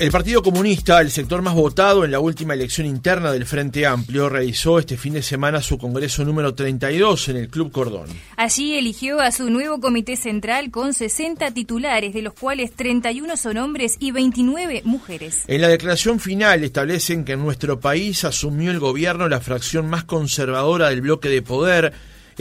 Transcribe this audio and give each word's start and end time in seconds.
El 0.00 0.10
Partido 0.10 0.42
Comunista, 0.42 0.98
el 1.02 1.10
sector 1.10 1.42
más 1.42 1.52
votado 1.52 2.06
en 2.06 2.10
la 2.10 2.20
última 2.20 2.54
elección 2.54 2.86
interna 2.86 3.32
del 3.32 3.44
Frente 3.44 3.84
Amplio, 3.84 4.30
realizó 4.30 4.78
este 4.78 4.96
fin 4.96 5.12
de 5.12 5.22
semana 5.22 5.60
su 5.60 5.76
congreso 5.76 6.24
número 6.24 6.54
32 6.54 7.28
en 7.28 7.36
el 7.36 7.48
Club 7.50 7.70
Cordón. 7.70 8.06
Allí 8.38 8.78
eligió 8.78 9.20
a 9.20 9.30
su 9.30 9.50
nuevo 9.50 9.78
comité 9.78 10.16
central 10.16 10.70
con 10.70 10.94
60 10.94 11.50
titulares, 11.50 12.14
de 12.14 12.22
los 12.22 12.32
cuales 12.32 12.72
31 12.72 13.36
son 13.36 13.58
hombres 13.58 13.96
y 13.98 14.10
29 14.10 14.80
mujeres. 14.86 15.42
En 15.46 15.60
la 15.60 15.68
declaración 15.68 16.18
final 16.18 16.64
establecen 16.64 17.26
que 17.26 17.32
en 17.32 17.40
nuestro 17.40 17.78
país 17.78 18.24
asumió 18.24 18.70
el 18.70 18.78
gobierno 18.78 19.28
la 19.28 19.42
fracción 19.42 19.86
más 19.90 20.04
conservadora 20.04 20.88
del 20.88 21.02
bloque 21.02 21.28
de 21.28 21.42
poder, 21.42 21.92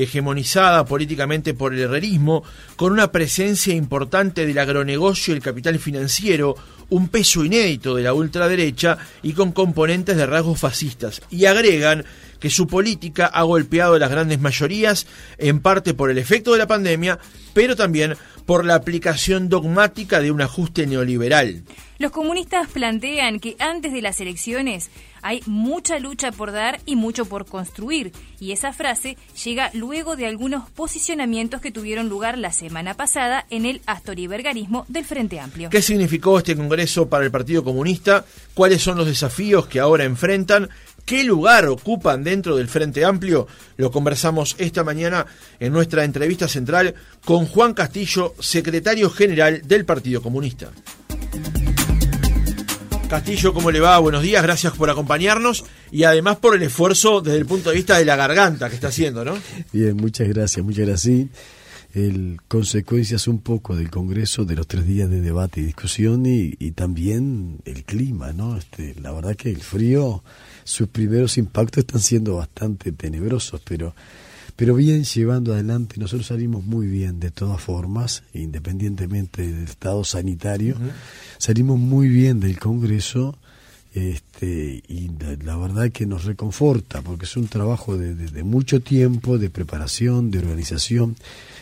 hegemonizada 0.04 0.86
políticamente 0.86 1.54
por 1.54 1.73
el 1.73 1.81
herrerismo, 1.81 2.43
con 2.75 2.91
una 2.91 3.11
presencia 3.11 3.73
importante 3.73 4.45
del 4.45 4.57
agronegocio 4.57 5.34
y 5.34 5.38
el 5.38 5.43
capital 5.43 5.77
financiero, 5.79 6.55
un 6.89 7.09
peso 7.09 7.45
inédito 7.45 7.95
de 7.95 8.04
la 8.04 8.13
ultraderecha 8.13 8.98
y 9.21 9.34
con 9.34 9.52
componentes 9.52 10.17
de 10.17 10.26
rasgos 10.26 10.59
fascistas. 10.59 11.21
Y 11.30 11.45
agregan 11.45 12.05
que 12.40 12.49
su 12.49 12.67
política 12.67 13.26
ha 13.26 13.43
golpeado 13.43 13.95
a 13.95 13.99
las 13.99 14.09
grandes 14.09 14.40
mayorías, 14.40 15.05
en 15.38 15.59
parte 15.59 15.93
por 15.93 16.09
el 16.09 16.18
efecto 16.18 16.54
de 16.54 16.59
la 16.59 16.68
pandemia, 16.68 17.20
pero 17.54 17.76
también 17.76 18.16
por 18.49 18.66
la 18.66 18.73
aplicación 18.73 19.48
dogmática 19.48 20.21
de 20.21 20.31
un 20.31 20.41
ajuste 20.41 20.88
neoliberal. 20.88 21.62
Los 21.99 22.12
comunistas 22.12 22.67
plantean 22.67 23.40
que 23.40 23.55
antes 23.59 23.94
de 23.94 24.02
las 24.02 24.20
elecciones 24.21 24.90
hay 25.21 25.44
mucha 25.45 25.99
lucha 25.99 26.31
por 26.31 26.52
dar 26.52 26.80
y 26.88 26.95
mucho 26.95 27.26
por 27.26 27.45
construir, 27.45 28.12
y 28.40 28.52
esa 28.52 28.73
frase 28.73 29.17
llega 29.43 29.70
luego 29.76 30.16
de 30.16 30.26
algunos 30.26 30.67
posicionamientos 30.71 31.62
que 31.62 31.71
tuvieron 31.71 32.09
lugar 32.09 32.40
la 32.40 32.52
semana 32.52 32.95
pasada 32.95 33.45
en 33.52 33.67
el 33.67 33.81
astoribergarismo 33.85 34.85
del 34.88 35.05
Frente 35.05 35.40
Amplio. 35.40 35.70
¿Qué 35.70 35.84
significó 35.84 36.40
este 36.40 36.55
Congreso 36.55 37.07
para 37.07 37.26
el 37.26 37.31
Partido 37.31 37.63
Comunista? 37.63 38.26
¿Cuáles 38.55 38.81
son 38.81 38.98
los 38.98 39.05
desafíos 39.05 39.68
que 39.68 39.79
ahora 39.79 40.05
enfrentan? 40.05 40.70
¿Qué 41.10 41.24
lugar 41.24 41.65
ocupan 41.65 42.24
dentro 42.24 42.55
del 42.55 42.68
Frente 42.68 43.04
Amplio? 43.04 43.48
Lo 43.77 43.90
conversamos 43.90 44.55
esta 44.60 44.84
mañana 44.84 45.26
en 45.60 45.74
nuestra 45.74 46.04
entrevista 46.04 46.48
central 46.48 46.93
con 47.26 47.48
Juan 47.48 47.74
Castillo, 47.74 48.35
secretario 48.40 49.10
general 49.10 49.63
del 49.65 49.85
Partido 49.85 50.21
Comunista. 50.21 50.70
Castillo, 53.10 53.55
¿cómo 53.55 53.71
le 53.71 53.80
va? 53.80 53.98
Buenos 53.98 54.21
días, 54.21 54.43
gracias 54.43 54.74
por 54.74 54.91
acompañarnos 54.91 55.65
y 55.91 56.04
además 56.04 56.37
por 56.37 56.55
el 56.55 56.62
esfuerzo 56.62 57.21
desde 57.21 57.40
el 57.40 57.48
punto 57.48 57.71
de 57.71 57.77
vista 57.77 57.98
de 57.98 58.05
la 58.05 58.15
garganta 58.15 58.70
que 58.70 58.76
está 58.76 58.90
haciendo, 58.90 59.26
¿no? 59.26 59.35
Bien, 59.74 59.98
muchas 59.98 60.27
gracias, 60.27 60.63
muchas 60.63 60.85
gracias. 60.85 61.26
El, 61.96 62.37
consecuencias 62.48 63.27
un 63.27 63.40
poco 63.40 63.76
del 63.76 63.90
Congreso 63.90 64.46
de 64.46 64.56
los 64.56 64.68
tres 64.68 64.85
días 64.85 65.09
de 65.09 65.22
debate 65.22 65.59
y 65.59 65.63
discusión 65.63 66.28
y, 66.28 66.53
también 66.74 67.62
el 67.66 67.84
clima, 67.84 68.31
¿no? 68.31 68.57
Este, 68.57 68.94
la 69.02 69.12
verdad 69.12 69.35
que 69.35 69.50
el 69.50 69.62
frío, 69.62 70.24
sus 70.69 70.88
primeros 70.88 71.38
impactos 71.39 71.79
están 71.79 72.00
siendo 72.00 72.35
bastante 72.35 72.91
tenebrosos, 72.91 73.59
pero 73.66 73.95
pero 74.56 74.75
bien 74.75 75.06
llevando 75.06 75.53
adelante, 75.53 75.95
nosotros 76.00 76.28
salimos 76.28 76.66
muy 76.66 76.85
bien 76.88 77.22
de 77.22 77.31
todas 77.31 77.62
formas, 77.62 78.23
independientemente 78.34 79.47
del 79.47 79.63
estado 79.63 80.03
sanitario, 80.03 80.75
salimos 81.38 81.79
muy 81.79 82.09
bien 82.09 82.41
del 82.41 82.59
Congreso 82.59 83.38
este, 83.94 84.84
y 84.88 85.09
la, 85.45 85.56
verdad 85.56 85.90
que 85.91 86.06
nos 86.06 86.25
reconforta 86.25 87.01
porque 87.01 87.23
es 87.23 87.38
un 87.38 87.47
trabajo 87.47 87.97
de, 87.97 88.13
de, 88.13 88.44
mucho 88.44 88.81
tiempo, 88.81 89.38
de 89.38 89.50
preparación, 89.50 90.29
de 90.29 90.40
organización, 90.40 91.16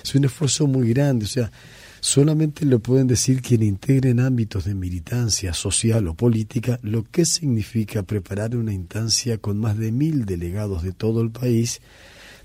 es 0.03 0.16
un 0.16 0.25
esfuerzo 0.25 0.66
muy 0.66 0.89
grande, 0.89 1.25
o 1.25 1.30
sea, 1.30 1.52
solamente 2.00 2.66
lo 2.66 2.80
pueden 2.80 3.08
decir 3.08 3.42
quienes 3.42 3.70
integren 3.70 4.20
ámbitos 4.20 4.66
de 4.66 4.76
militancia 4.76 5.53
social 5.53 6.08
o 6.08 6.14
política, 6.14 6.80
lo 6.81 7.03
que 7.03 7.26
significa 7.26 8.03
preparar 8.03 8.56
una 8.56 8.73
instancia 8.73 9.38
con 9.38 9.58
más 9.58 9.78
de 9.78 9.92
mil 9.92 10.25
delegados 10.25 10.84
de 10.84 10.92
todo 10.92 11.22
el 11.22 11.31
país, 11.31 11.81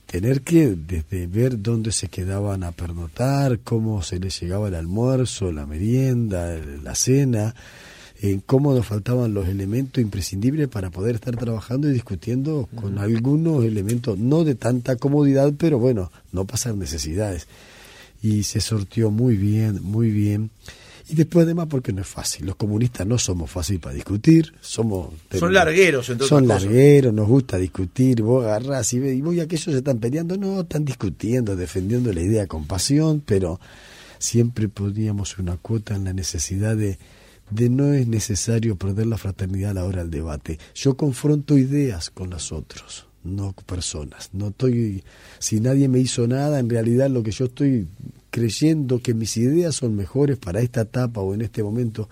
tener 0.07 0.43
que 0.43 0.77
desde 0.77 1.27
ver 1.27 1.63
dónde 1.63 1.93
se 1.93 2.09
quedaban 2.09 2.65
a 2.65 2.73
pernotar, 2.73 3.61
cómo 3.61 4.03
se 4.03 4.19
les 4.19 4.41
llegaba 4.41 4.69
el 4.69 4.75
almuerzo, 4.75 5.53
la 5.53 5.67
merienda, 5.67 6.59
la 6.83 6.95
cena, 6.95 7.55
en 8.21 8.41
cómo 8.41 8.73
nos 8.73 8.87
faltaban 8.87 9.35
los 9.35 9.49
elementos 9.49 10.01
imprescindibles 10.01 10.69
para 10.69 10.91
poder 10.91 11.17
estar 11.17 11.37
trabajando 11.37 11.89
y 11.89 11.93
discutiendo 11.93 12.69
con 12.77 12.99
algunos 12.99 13.65
elementos, 13.65 14.17
no 14.17 14.45
de 14.45 14.55
tanta 14.55 14.95
comodidad, 14.97 15.53
pero 15.59 15.79
bueno, 15.79 16.13
no 16.31 16.45
pasar 16.45 16.77
necesidades. 16.77 17.49
Y 18.23 18.45
se 18.45 18.61
sortió 18.61 19.11
muy 19.11 19.37
bien, 19.37 19.83
muy 19.83 20.11
bien. 20.11 20.51
Y 21.09 21.15
después 21.15 21.45
además 21.45 21.67
porque 21.69 21.93
no 21.93 22.01
es 22.01 22.07
fácil. 22.07 22.47
Los 22.47 22.57
comunistas 22.57 23.07
no 23.07 23.19
somos 23.19 23.51
fáciles 23.51 23.83
para 23.83 23.95
discutir, 23.95 24.55
somos... 24.61 25.11
Son 25.39 25.53
largueros, 25.53 26.09
entonces. 26.09 26.29
Son 26.29 26.47
largueros, 26.47 27.13
nos 27.13 27.29
gusta 27.29 27.59
discutir, 27.59 28.23
vos 28.23 28.45
agarrás 28.45 28.93
y, 28.93 29.01
ve, 29.01 29.15
y 29.15 29.21
vos 29.21 29.37
aquellos 29.39 29.65
se 29.65 29.79
están 29.79 29.99
peleando, 29.99 30.37
no, 30.37 30.61
están 30.61 30.85
discutiendo, 30.85 31.57
defendiendo 31.57 32.13
la 32.13 32.21
idea 32.23 32.47
con 32.47 32.67
pasión, 32.67 33.23
pero 33.27 33.61
siempre 34.19 34.69
poníamos 34.69 35.39
una 35.39 35.57
cuota 35.57 35.97
en 35.97 36.05
la 36.05 36.13
necesidad 36.13 36.77
de, 36.77 36.99
de 37.51 37.69
no 37.69 37.93
es 37.93 38.07
necesario 38.07 38.77
perder 38.77 39.07
la 39.07 39.19
fraternidad 39.19 39.73
a 39.73 39.75
la 39.75 39.85
hora 39.85 40.03
del 40.03 40.11
debate. 40.11 40.59
Yo 40.75 40.97
confronto 40.97 41.59
ideas 41.59 42.11
con 42.11 42.31
las 42.31 42.53
otros, 42.53 43.07
no 43.25 43.55
personas. 43.67 44.31
No 44.33 44.49
estoy, 44.49 45.03
si 45.39 45.61
nadie 45.61 45.89
me 45.89 45.99
hizo 45.99 46.27
nada, 46.27 46.59
en 46.59 46.69
realidad 46.69 47.11
lo 47.11 47.23
que 47.23 47.31
yo 47.31 47.47
estoy 47.47 47.89
creyendo 48.31 49.01
que 49.01 49.15
mis 49.15 49.37
ideas 49.37 49.75
son 49.75 49.95
mejores 49.95 50.39
para 50.39 50.61
esta 50.61 50.83
etapa 50.83 51.21
o 51.21 51.35
en 51.35 51.43
este 51.43 51.63
momento. 51.63 52.09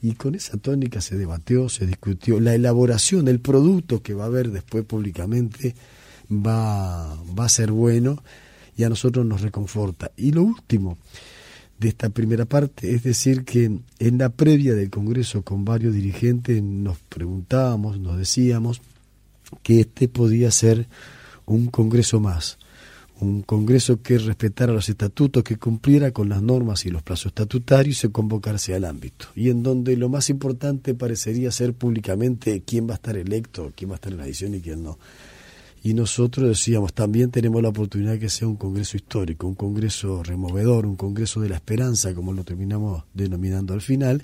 Y 0.00 0.14
con 0.14 0.34
esa 0.34 0.56
tónica 0.56 1.00
se 1.00 1.16
debatió, 1.16 1.68
se 1.68 1.86
discutió. 1.86 2.40
La 2.40 2.54
elaboración, 2.54 3.28
el 3.28 3.40
producto 3.40 4.02
que 4.02 4.14
va 4.14 4.24
a 4.24 4.26
haber 4.26 4.50
después 4.50 4.84
públicamente 4.84 5.74
va, 6.30 7.14
va 7.38 7.44
a 7.44 7.48
ser 7.48 7.70
bueno 7.70 8.22
y 8.76 8.84
a 8.84 8.88
nosotros 8.88 9.24
nos 9.24 9.42
reconforta. 9.42 10.10
Y 10.16 10.32
lo 10.32 10.42
último 10.42 10.98
de 11.78 11.88
esta 11.88 12.10
primera 12.10 12.44
parte 12.44 12.94
es 12.94 13.02
decir 13.02 13.44
que 13.44 13.64
en 13.98 14.18
la 14.18 14.28
previa 14.28 14.74
del 14.74 14.90
Congreso 14.90 15.42
con 15.42 15.64
varios 15.64 15.94
dirigentes 15.94 16.62
nos 16.62 16.98
preguntábamos, 16.98 17.98
nos 17.98 18.18
decíamos 18.18 18.80
que 19.62 19.80
este 19.80 20.08
podía 20.08 20.50
ser 20.50 20.88
un 21.46 21.66
Congreso 21.66 22.20
más 22.20 22.58
un 23.22 23.42
Congreso 23.42 24.02
que 24.02 24.18
respetara 24.18 24.72
los 24.72 24.88
estatutos, 24.88 25.44
que 25.44 25.56
cumpliera 25.56 26.10
con 26.10 26.28
las 26.28 26.42
normas 26.42 26.84
y 26.86 26.90
los 26.90 27.02
plazos 27.02 27.26
estatutarios 27.26 27.96
y 27.96 28.00
se 28.00 28.10
convocarse 28.10 28.74
al 28.74 28.84
ámbito. 28.84 29.26
Y 29.36 29.48
en 29.48 29.62
donde 29.62 29.96
lo 29.96 30.08
más 30.08 30.28
importante 30.28 30.94
parecería 30.94 31.52
ser 31.52 31.72
públicamente 31.72 32.62
quién 32.66 32.88
va 32.88 32.92
a 32.92 32.96
estar 32.96 33.16
electo, 33.16 33.72
quién 33.76 33.90
va 33.90 33.94
a 33.94 33.96
estar 33.96 34.12
en 34.12 34.18
la 34.18 34.26
edición 34.26 34.54
y 34.56 34.60
quién 34.60 34.82
no. 34.82 34.98
Y 35.84 35.94
nosotros 35.94 36.48
decíamos, 36.48 36.92
también 36.94 37.30
tenemos 37.30 37.62
la 37.62 37.68
oportunidad 37.68 38.12
de 38.12 38.18
que 38.18 38.28
sea 38.28 38.48
un 38.48 38.56
Congreso 38.56 38.96
histórico, 38.96 39.46
un 39.46 39.54
Congreso 39.54 40.22
removedor, 40.22 40.84
un 40.86 40.96
Congreso 40.96 41.40
de 41.40 41.48
la 41.48 41.56
esperanza, 41.56 42.14
como 42.14 42.32
lo 42.32 42.44
terminamos 42.44 43.04
denominando 43.14 43.72
al 43.72 43.80
final, 43.80 44.22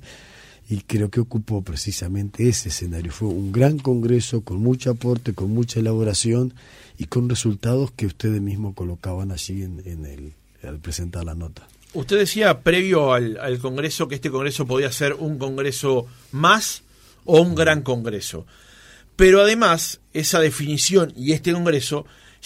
y 0.69 0.83
creo 0.83 1.11
que 1.11 1.21
ocupó 1.21 1.63
precisamente 1.63 2.49
ese 2.49 2.69
escenario. 2.69 3.11
Fue 3.11 3.29
un 3.29 3.53
gran 3.53 3.79
Congreso 3.79 4.43
con 4.43 4.59
mucho 4.59 4.91
aporte, 4.91 5.33
con 5.33 5.51
mucha 5.51 5.81
elaboración 5.81 6.53
y 6.99 7.05
con 7.07 7.29
resultados 7.29 7.91
que 7.93 8.07
ustedes 8.07 8.43
mismos 8.43 8.75
colocaban 8.75 9.33
allí 9.33 9.63
en, 9.63 10.05
el, 10.05 10.33
al 10.63 10.79
presentar 10.79 11.25
la 11.25 11.35
nota. 11.35 11.67
Usted 11.95 12.19
decía 12.19 12.61
previo 12.61 13.15
al, 13.15 13.59
Congreso 13.61 14.09
que 14.09 14.17
este 14.17 14.31
Congreso 14.31 14.67
podía 14.67 14.93
ser 14.93 15.15
un 15.15 15.39
Congreso 15.39 16.07
más 16.33 16.83
o 17.25 17.41
un 17.41 17.55
gran 17.55 17.83
Congreso. 17.83 18.45
Pero 19.17 19.41
además, 19.41 20.01
esa 20.13 20.39
definición 20.39 21.15
y 21.17 21.33
este 21.33 21.53
Congreso 21.53 22.05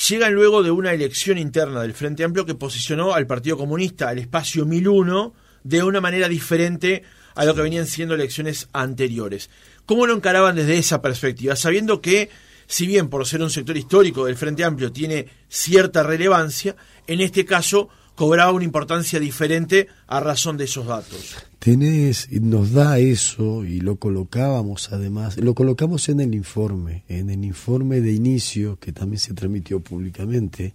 llegan 0.08 0.32
luego 0.32 0.62
de 0.62 0.70
una 0.70 0.92
elección 0.92 1.38
interna 1.38 1.82
del 1.82 1.92
Frente 1.92 2.22
Amplio 2.22 2.46
que 2.46 2.54
posicionó 2.54 3.14
al 3.14 3.26
Partido 3.26 3.56
Comunista, 3.56 4.08
al 4.08 4.18
espacio 4.18 4.64
1001, 4.64 5.34
de 5.64 5.82
una 5.82 6.00
manera 6.00 6.28
diferente 6.28 7.02
a 7.34 7.44
lo 7.44 7.54
que 7.54 7.62
venían 7.62 7.86
siendo 7.86 8.14
elecciones 8.14 8.68
anteriores. 8.72 9.50
¿Cómo 9.86 10.06
lo 10.06 10.14
encaraban 10.14 10.56
desde 10.56 10.78
esa 10.78 11.02
perspectiva? 11.02 11.56
Sabiendo 11.56 12.00
que 12.00 12.30
si 12.66 12.86
bien 12.86 13.08
por 13.08 13.26
ser 13.26 13.42
un 13.42 13.50
sector 13.50 13.76
histórico 13.76 14.24
del 14.24 14.36
Frente 14.36 14.64
Amplio 14.64 14.92
tiene 14.92 15.26
cierta 15.48 16.02
relevancia, 16.02 16.76
en 17.06 17.20
este 17.20 17.44
caso 17.44 17.88
cobraba 18.14 18.52
una 18.52 18.64
importancia 18.64 19.18
diferente 19.18 19.88
a 20.06 20.20
razón 20.20 20.56
de 20.56 20.64
esos 20.64 20.86
datos. 20.86 21.36
Tenés, 21.58 22.30
nos 22.30 22.72
da 22.72 22.98
eso 22.98 23.64
y 23.64 23.80
lo 23.80 23.96
colocábamos 23.96 24.92
además, 24.92 25.36
lo 25.38 25.54
colocamos 25.54 26.08
en 26.08 26.20
el 26.20 26.34
informe, 26.34 27.04
en 27.08 27.30
el 27.30 27.44
informe 27.44 28.00
de 28.00 28.12
inicio 28.12 28.78
que 28.78 28.92
también 28.92 29.20
se 29.20 29.34
transmitió 29.34 29.80
públicamente. 29.80 30.74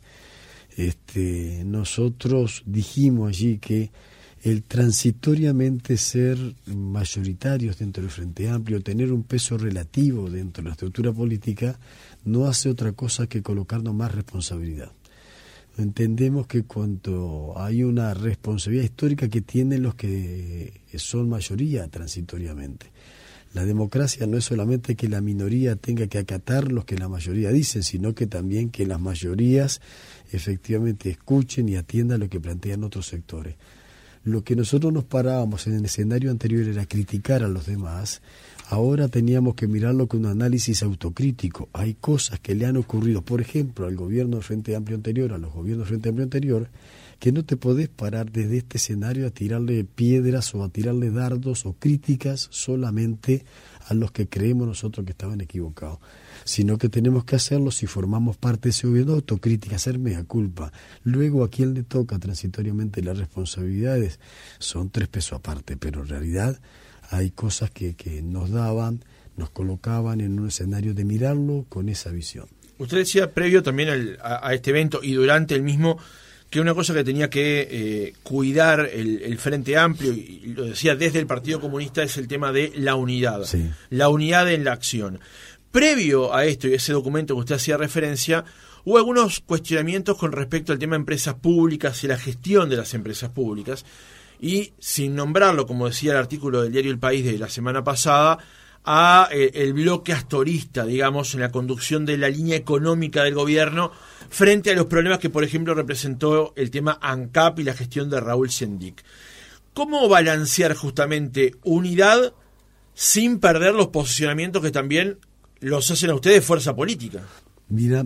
Este, 0.76 1.64
nosotros 1.66 2.64
dijimos 2.66 3.30
allí 3.30 3.58
que 3.58 3.92
el 4.50 4.64
transitoriamente 4.64 5.98
ser 5.98 6.38
mayoritarios 6.68 7.80
dentro 7.80 8.02
del 8.02 8.12
Frente 8.12 8.48
Amplio, 8.48 8.82
tener 8.82 9.12
un 9.12 9.24
peso 9.24 9.58
relativo 9.58 10.30
dentro 10.30 10.64
de 10.64 10.70
la 10.70 10.74
estructura 10.74 11.12
política, 11.12 11.78
no 12.24 12.46
hace 12.46 12.70
otra 12.70 12.94
cosa 12.94 13.28
que 13.28 13.42
colocarnos 13.42 13.94
más 13.94 14.16
responsabilidad. 14.16 14.92
Entendemos 15.78 16.48
que 16.48 16.64
cuando 16.64 17.56
hay 17.58 17.84
una 17.84 18.14
responsabilidad 18.14 18.86
histórica 18.86 19.28
que 19.28 19.42
tienen 19.42 19.84
los 19.84 19.96
que 19.96 20.82
son 20.96 21.28
mayoría 21.28 21.88
transitoriamente, 21.90 22.88
La 23.54 23.66
democracia 23.66 24.28
no 24.28 24.38
es 24.38 24.46
solamente 24.46 24.96
que 24.96 25.08
la 25.08 25.22
minoría 25.22 25.76
tenga 25.76 26.08
que 26.08 26.18
acatar 26.18 26.72
lo 26.72 26.86
que 26.86 26.98
la 26.98 27.08
mayoría 27.08 27.52
dicen, 27.52 27.82
sino 27.82 28.14
que 28.14 28.28
también 28.28 28.70
que 28.70 28.86
las 28.86 29.00
mayorías 29.00 29.82
efectivamente 30.32 31.10
escuchen 31.10 31.70
y 31.70 31.76
atiendan 31.76 32.20
lo 32.20 32.30
que 32.30 32.40
plantean 32.40 32.84
otros 32.84 33.08
sectores. 33.08 33.56
Lo 34.24 34.44
que 34.44 34.56
nosotros 34.56 34.92
nos 34.92 35.04
parábamos 35.04 35.68
en 35.68 35.76
el 35.76 35.86
escenario 35.86 36.32
anterior 36.32 36.68
era 36.68 36.86
criticar 36.86 37.44
a 37.44 37.48
los 37.48 37.66
demás, 37.66 38.22
ahora 38.70 39.08
teníamos 39.08 39.56
que 39.56 39.68
mirarlo 39.68 40.08
con 40.08 40.22
un 40.22 40.32
análisis 40.32 40.84
autocrítico. 40.84 41.70
Hay 41.74 41.94
cosas 41.96 42.40
que 42.40 42.56
le 42.56 42.66
han 42.66 42.78
ocurrido, 42.78 43.22
por 43.22 43.42
ejemplo, 43.42 43.88
al 43.88 43.96
gobierno 43.96 44.42
Frente 44.42 44.76
Amplio 44.76 44.98
anterior, 44.98 45.34
a 45.34 45.38
los 45.38 45.54
gobiernos 45.54 45.88
Frente 45.88 46.10
Amplio 46.10 46.24
anterior, 46.24 46.68
que 47.20 47.32
no 47.32 47.44
te 47.44 47.58
podés 47.58 47.90
parar 47.90 48.32
desde 48.32 48.58
este 48.58 48.78
escenario 48.78 49.28
a 49.28 49.32
tirarle 49.32 49.84
piedras 49.84 50.54
o 50.54 50.64
a 50.64 50.70
tirarle 50.70 51.10
dardos 51.10 51.66
o 51.66 51.74
críticas 51.74 52.48
solamente 52.52 53.46
a 53.88 53.94
los 53.94 54.12
que 54.12 54.28
creemos 54.28 54.68
nosotros 54.68 55.06
que 55.06 55.12
estaban 55.12 55.42
equivocados, 55.42 56.00
sino 56.44 56.78
que 56.78 56.90
tenemos 56.90 57.24
que 57.24 57.38
hacerlo 57.38 57.72
si 57.72 57.88
formamos 57.88 58.38
parte 58.38 58.64
de 58.64 58.72
ese 58.72 58.88
gobierno, 58.88 59.14
autocrítica, 59.14 59.78
hacer 59.78 59.98
mea 59.98 60.24
culpa. 60.26 60.72
Luego 61.04 61.44
a 61.44 61.50
quien 61.50 61.74
le 61.74 61.84
toca 61.84 62.20
transitoriamente 62.20 63.02
las 63.02 63.18
responsabilidades 63.18 64.20
son 64.60 64.90
tres 64.90 65.08
pesos 65.08 65.40
aparte, 65.40 65.78
pero 65.78 66.02
en 66.02 66.10
realidad 66.10 66.60
hay 67.10 67.32
cosas 67.32 67.72
que, 67.72 67.96
que 67.96 68.22
nos 68.22 68.52
daban, 68.52 69.04
nos 69.38 69.50
colocaban 69.50 70.22
en 70.22 70.40
un 70.40 70.50
escenario 70.50 70.94
de 70.94 71.06
mirarlo 71.06 71.66
con 71.70 71.90
esa 71.90 72.12
visión. 72.12 72.48
Usted 72.78 72.98
decía 72.98 73.34
previo 73.34 73.64
también 73.64 74.18
a, 74.22 74.48
a 74.48 74.54
este 74.54 74.70
evento 74.70 75.00
y 75.02 75.14
durante 75.14 75.56
el 75.56 75.64
mismo 75.64 75.98
que 76.50 76.62
una 76.62 76.74
cosa 76.74 76.94
que 76.94 77.04
tenía 77.04 77.30
que 77.30 77.68
eh, 77.70 78.14
cuidar 78.24 78.90
el, 78.92 79.38
Frente 79.38 79.78
Amplio, 79.78 80.14
y 80.14 80.54
lo 80.56 80.66
decía 80.66 80.96
desde 80.96 81.20
el 81.20 81.28
Partido 81.28 81.60
Comunista, 81.60 82.04
es 82.04 82.18
el 82.18 82.28
tema 82.28 82.52
de 82.52 82.72
la 82.76 82.96
unidad, 82.96 83.44
la 83.90 84.10
unidad 84.10 84.52
en 84.52 84.64
la 84.64 84.72
acción. 84.74 85.20
Previo 85.72 86.34
a 86.34 86.46
esto 86.46 86.68
y 86.68 86.74
ese 86.74 86.94
documento 86.94 87.36
que 87.36 87.42
usted 87.42 87.56
hacía 87.56 87.76
referencia, 87.76 88.46
hubo 88.86 88.98
algunos 88.98 89.42
cuestionamientos 89.42 90.18
con 90.18 90.32
respecto 90.32 90.72
al 90.72 90.80
tema 90.80 90.96
de 90.96 91.02
empresas 91.02 91.36
públicas 91.36 92.02
y 92.04 92.08
la 92.08 92.18
gestión 92.18 92.70
de 92.70 92.78
las 92.78 92.94
empresas 92.94 93.30
públicas, 93.30 93.84
y 94.40 94.74
sin 94.80 95.16
nombrarlo, 95.16 95.68
como 95.68 95.88
decía 95.88 96.12
el 96.12 96.18
artículo 96.18 96.62
del 96.62 96.72
diario 96.72 96.92
El 96.92 97.00
País 97.00 97.26
de 97.26 97.38
la 97.38 97.50
semana 97.50 97.84
pasada, 97.84 98.38
a 98.90 99.28
eh, 99.34 99.52
el 99.54 99.74
bloque 99.74 100.14
astorista, 100.14 100.86
digamos, 100.86 101.34
en 101.34 101.42
la 101.42 101.52
conducción 101.52 102.06
de 102.06 102.18
la 102.18 102.30
línea 102.30 102.56
económica 102.56 103.22
del 103.22 103.34
gobierno 103.34 103.92
frente 104.30 104.72
a 104.72 104.76
los 104.76 104.86
problemas 104.86 105.20
que, 105.20 105.30
por 105.30 105.44
ejemplo, 105.44 105.74
representó 105.74 106.54
el 106.56 106.72
tema 106.72 106.98
ANCAP 107.02 107.60
y 107.60 107.64
la 107.66 107.74
gestión 107.74 108.10
de 108.10 108.22
Raúl 108.22 108.50
Sendic. 108.50 109.04
¿Cómo 109.74 110.08
balancear 110.08 110.74
justamente 110.74 111.56
unidad 111.66 112.34
sin 112.94 113.40
perder 113.40 113.76
los 113.76 113.88
posicionamientos 113.88 114.64
que 114.64 114.72
también 114.72 115.20
los 115.60 115.92
hacen 115.92 116.10
a 116.10 116.16
ustedes 116.16 116.46
fuerza 116.46 116.74
política? 116.74 117.24
Mira, 117.68 118.06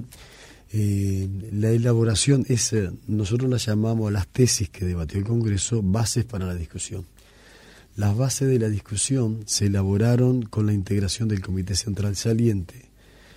eh, 0.73 1.29
la 1.51 1.69
elaboración 1.69 2.43
es, 2.49 2.73
eh, 2.73 2.89
nosotros 3.05 3.51
la 3.51 3.57
llamamos 3.57 4.11
las 4.11 4.27
tesis 4.27 4.69
que 4.69 4.85
debatió 4.85 5.19
el 5.19 5.25
Congreso, 5.25 5.81
bases 5.83 6.25
para 6.25 6.47
la 6.47 6.55
discusión. 6.55 7.05
Las 7.97 8.15
bases 8.15 8.47
de 8.47 8.57
la 8.57 8.69
discusión 8.69 9.43
se 9.45 9.65
elaboraron 9.65 10.43
con 10.43 10.65
la 10.65 10.73
integración 10.73 11.27
del 11.27 11.41
Comité 11.41 11.75
Central 11.75 12.15
Saliente, 12.15 12.89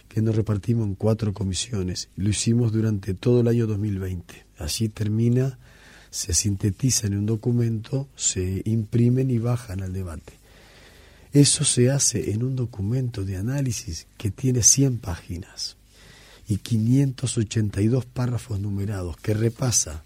que 0.08 0.22
nos 0.22 0.36
repartimos 0.36 0.86
en 0.86 0.94
cuatro 0.94 1.32
comisiones. 1.32 2.08
Lo 2.16 2.28
hicimos 2.28 2.72
durante 2.72 3.14
todo 3.14 3.40
el 3.40 3.48
año 3.48 3.66
2020. 3.66 4.46
Allí 4.58 4.88
termina, 4.88 5.58
se 6.10 6.34
sintetiza 6.34 7.08
en 7.08 7.18
un 7.18 7.26
documento, 7.26 8.08
se 8.14 8.62
imprimen 8.64 9.32
y 9.32 9.38
bajan 9.38 9.82
al 9.82 9.92
debate. 9.92 10.34
Eso 11.32 11.64
se 11.64 11.90
hace 11.90 12.30
en 12.30 12.44
un 12.44 12.54
documento 12.54 13.24
de 13.24 13.36
análisis 13.36 14.06
que 14.16 14.30
tiene 14.30 14.62
100 14.62 14.98
páginas 14.98 15.76
y 16.46 16.58
582 16.58 18.04
párrafos 18.04 18.60
numerados 18.60 19.16
que 19.16 19.34
repasa 19.34 20.04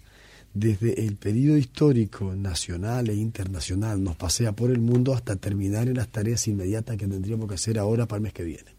desde 0.53 1.05
el 1.05 1.15
periodo 1.15 1.57
histórico 1.57 2.35
nacional 2.35 3.09
e 3.09 3.15
internacional, 3.15 4.03
nos 4.03 4.15
pasea 4.15 4.51
por 4.51 4.71
el 4.71 4.79
mundo 4.79 5.13
hasta 5.13 5.35
terminar 5.35 5.87
en 5.87 5.97
las 5.97 6.09
tareas 6.09 6.47
inmediatas 6.47 6.97
que 6.97 7.07
tendríamos 7.07 7.47
que 7.47 7.55
hacer 7.55 7.77
ahora 7.79 8.07
para 8.07 8.17
el 8.17 8.23
mes 8.23 8.33
que 8.33 8.43
viene. 8.43 8.75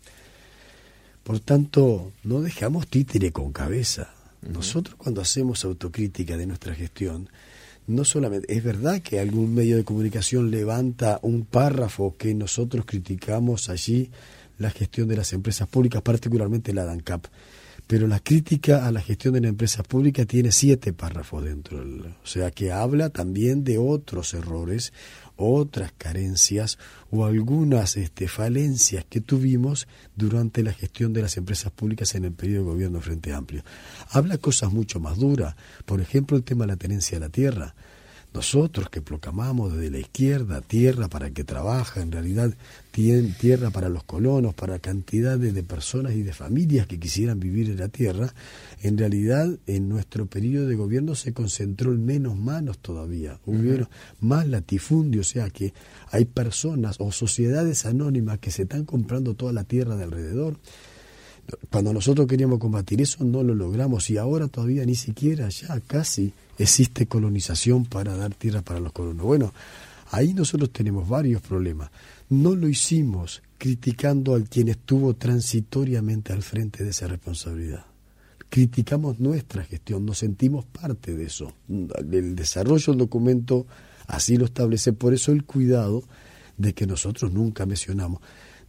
Por 1.22 1.40
tanto, 1.40 2.12
no 2.24 2.40
dejamos 2.40 2.88
títere 2.88 3.30
con 3.30 3.52
cabeza. 3.52 4.14
Nosotros 4.42 4.96
cuando 4.96 5.20
hacemos 5.20 5.64
autocrítica 5.64 6.36
de 6.36 6.46
nuestra 6.46 6.74
gestión, 6.74 7.28
no 7.86 8.04
solamente, 8.04 8.52
es 8.54 8.64
verdad 8.64 9.00
que 9.02 9.20
algún 9.20 9.54
medio 9.54 9.76
de 9.76 9.84
comunicación 9.84 10.50
levanta 10.50 11.18
un 11.22 11.44
párrafo 11.44 12.16
que 12.16 12.34
nosotros 12.34 12.84
criticamos 12.86 13.68
allí 13.68 14.10
la 14.58 14.70
gestión 14.70 15.08
de 15.08 15.16
las 15.16 15.32
empresas 15.32 15.68
públicas, 15.68 16.02
particularmente 16.02 16.72
la 16.72 16.84
DANCAP, 16.84 17.26
pero 17.90 18.06
la 18.06 18.20
crítica 18.20 18.86
a 18.86 18.92
la 18.92 19.00
gestión 19.00 19.34
de 19.34 19.40
la 19.40 19.48
empresa 19.48 19.82
pública 19.82 20.24
tiene 20.24 20.52
siete 20.52 20.92
párrafos 20.92 21.42
dentro, 21.42 21.80
o 21.80 22.24
sea 22.24 22.52
que 22.52 22.70
habla 22.70 23.10
también 23.10 23.64
de 23.64 23.78
otros 23.78 24.32
errores, 24.32 24.92
otras 25.34 25.90
carencias 25.98 26.78
o 27.10 27.24
algunas 27.24 27.96
este, 27.96 28.28
falencias 28.28 29.04
que 29.10 29.20
tuvimos 29.20 29.88
durante 30.14 30.62
la 30.62 30.72
gestión 30.72 31.12
de 31.12 31.22
las 31.22 31.36
empresas 31.36 31.72
públicas 31.72 32.14
en 32.14 32.26
el 32.26 32.32
periodo 32.32 32.66
de 32.66 32.70
gobierno 32.70 33.00
Frente 33.00 33.32
Amplio. 33.32 33.64
Habla 34.10 34.38
cosas 34.38 34.72
mucho 34.72 35.00
más 35.00 35.18
duras, 35.18 35.56
por 35.84 36.00
ejemplo 36.00 36.36
el 36.36 36.44
tema 36.44 36.66
de 36.66 36.68
la 36.68 36.76
tenencia 36.76 37.18
de 37.18 37.26
la 37.26 37.32
tierra. 37.32 37.74
Nosotros 38.32 38.88
que 38.90 39.02
proclamamos 39.02 39.72
desde 39.72 39.90
la 39.90 39.98
izquierda 39.98 40.60
tierra 40.60 41.08
para 41.08 41.30
que 41.30 41.44
trabaja, 41.44 42.00
en 42.00 42.12
realidad 42.12 42.54
tierra 42.92 43.70
para 43.70 43.88
los 43.88 44.04
colonos, 44.04 44.54
para 44.54 44.78
cantidades 44.78 45.54
de 45.54 45.62
personas 45.62 46.14
y 46.14 46.22
de 46.22 46.32
familias 46.32 46.86
que 46.86 46.98
quisieran 46.98 47.40
vivir 47.40 47.70
en 47.70 47.78
la 47.78 47.88
tierra, 47.88 48.34
en 48.82 48.98
realidad 48.98 49.58
en 49.66 49.88
nuestro 49.88 50.26
periodo 50.26 50.66
de 50.66 50.74
gobierno 50.74 51.14
se 51.14 51.32
concentró 51.32 51.92
en 51.92 52.04
menos 52.04 52.36
manos 52.36 52.78
todavía, 52.78 53.38
hubo 53.46 53.88
más 54.20 54.46
latifundio, 54.46 55.22
o 55.22 55.24
sea 55.24 55.50
que 55.50 55.72
hay 56.10 56.24
personas 56.24 56.96
o 56.98 57.10
sociedades 57.12 57.86
anónimas 57.86 58.38
que 58.38 58.50
se 58.50 58.62
están 58.62 58.84
comprando 58.84 59.34
toda 59.34 59.52
la 59.52 59.64
tierra 59.64 59.96
de 59.96 60.04
alrededor. 60.04 60.58
Cuando 61.70 61.92
nosotros 61.92 62.26
queríamos 62.26 62.58
combatir 62.58 63.00
eso 63.00 63.24
no 63.24 63.42
lo 63.42 63.54
logramos 63.54 64.10
y 64.10 64.16
ahora 64.16 64.48
todavía 64.48 64.84
ni 64.84 64.94
siquiera 64.94 65.48
ya 65.48 65.80
casi 65.80 66.32
existe 66.58 67.06
colonización 67.06 67.84
para 67.84 68.16
dar 68.16 68.34
tierra 68.34 68.62
para 68.62 68.80
los 68.80 68.92
colonos. 68.92 69.24
Bueno, 69.24 69.52
ahí 70.10 70.34
nosotros 70.34 70.70
tenemos 70.70 71.08
varios 71.08 71.40
problemas. 71.42 71.90
No 72.28 72.54
lo 72.54 72.68
hicimos 72.68 73.42
criticando 73.58 74.34
al 74.34 74.48
quien 74.48 74.68
estuvo 74.68 75.14
transitoriamente 75.14 76.32
al 76.32 76.42
frente 76.42 76.84
de 76.84 76.90
esa 76.90 77.06
responsabilidad. 77.06 77.84
Criticamos 78.48 79.20
nuestra 79.20 79.64
gestión, 79.64 80.04
nos 80.04 80.18
sentimos 80.18 80.64
parte 80.64 81.14
de 81.14 81.24
eso. 81.24 81.52
El 81.68 82.34
desarrollo 82.34 82.92
del 82.92 82.98
documento 82.98 83.66
así 84.06 84.36
lo 84.36 84.46
establece, 84.46 84.92
por 84.92 85.14
eso 85.14 85.30
el 85.30 85.44
cuidado 85.44 86.02
de 86.56 86.74
que 86.74 86.86
nosotros 86.86 87.32
nunca 87.32 87.64
mencionamos 87.64 88.20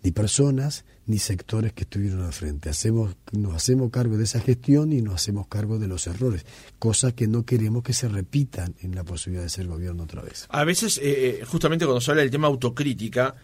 ni 0.03 0.11
personas 0.11 0.85
ni 1.05 1.19
sectores 1.19 1.73
que 1.73 1.83
estuvieron 1.83 2.23
al 2.23 2.33
frente. 2.33 2.69
Hacemos, 2.69 3.15
nos 3.31 3.55
hacemos 3.55 3.91
cargo 3.91 4.17
de 4.17 4.23
esa 4.23 4.39
gestión 4.39 4.93
y 4.93 5.01
nos 5.01 5.15
hacemos 5.15 5.47
cargo 5.47 5.77
de 5.79 5.87
los 5.87 6.07
errores, 6.07 6.45
cosas 6.79 7.13
que 7.13 7.27
no 7.27 7.45
queremos 7.45 7.83
que 7.83 7.93
se 7.93 8.07
repitan 8.07 8.75
en 8.81 8.95
la 8.95 9.03
posibilidad 9.03 9.43
de 9.43 9.49
ser 9.49 9.67
gobierno 9.67 10.03
otra 10.03 10.21
vez. 10.21 10.45
A 10.49 10.63
veces, 10.63 10.97
eh, 10.99 11.41
eh, 11.41 11.45
justamente 11.45 11.85
cuando 11.85 12.01
se 12.01 12.11
habla 12.11 12.21
del 12.21 12.31
tema 12.31 12.47
autocrítica, 12.47 13.35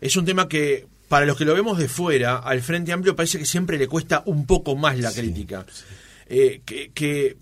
es 0.00 0.16
un 0.16 0.24
tema 0.24 0.48
que 0.48 0.86
para 1.08 1.24
los 1.26 1.36
que 1.36 1.44
lo 1.44 1.54
vemos 1.54 1.78
de 1.78 1.88
fuera, 1.88 2.38
al 2.38 2.60
Frente 2.62 2.92
Amplio 2.92 3.14
parece 3.14 3.38
que 3.38 3.46
siempre 3.46 3.78
le 3.78 3.86
cuesta 3.86 4.22
un 4.26 4.46
poco 4.46 4.76
más 4.76 4.98
la 4.98 5.12
crítica. 5.12 5.64
Eh, 6.28 6.62
que, 6.64 6.90
que 6.92 7.36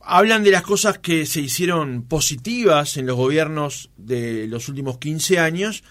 hablan 0.00 0.44
de 0.44 0.50
las 0.50 0.62
cosas 0.62 0.98
que 0.98 1.24
se 1.24 1.40
hicieron 1.40 2.02
positivas 2.02 2.98
en 2.98 3.06
los 3.06 3.16
gobiernos 3.16 3.90
de 3.96 4.46
los 4.46 4.68
últimos 4.68 4.98
15 4.98 5.38
años, 5.38 5.82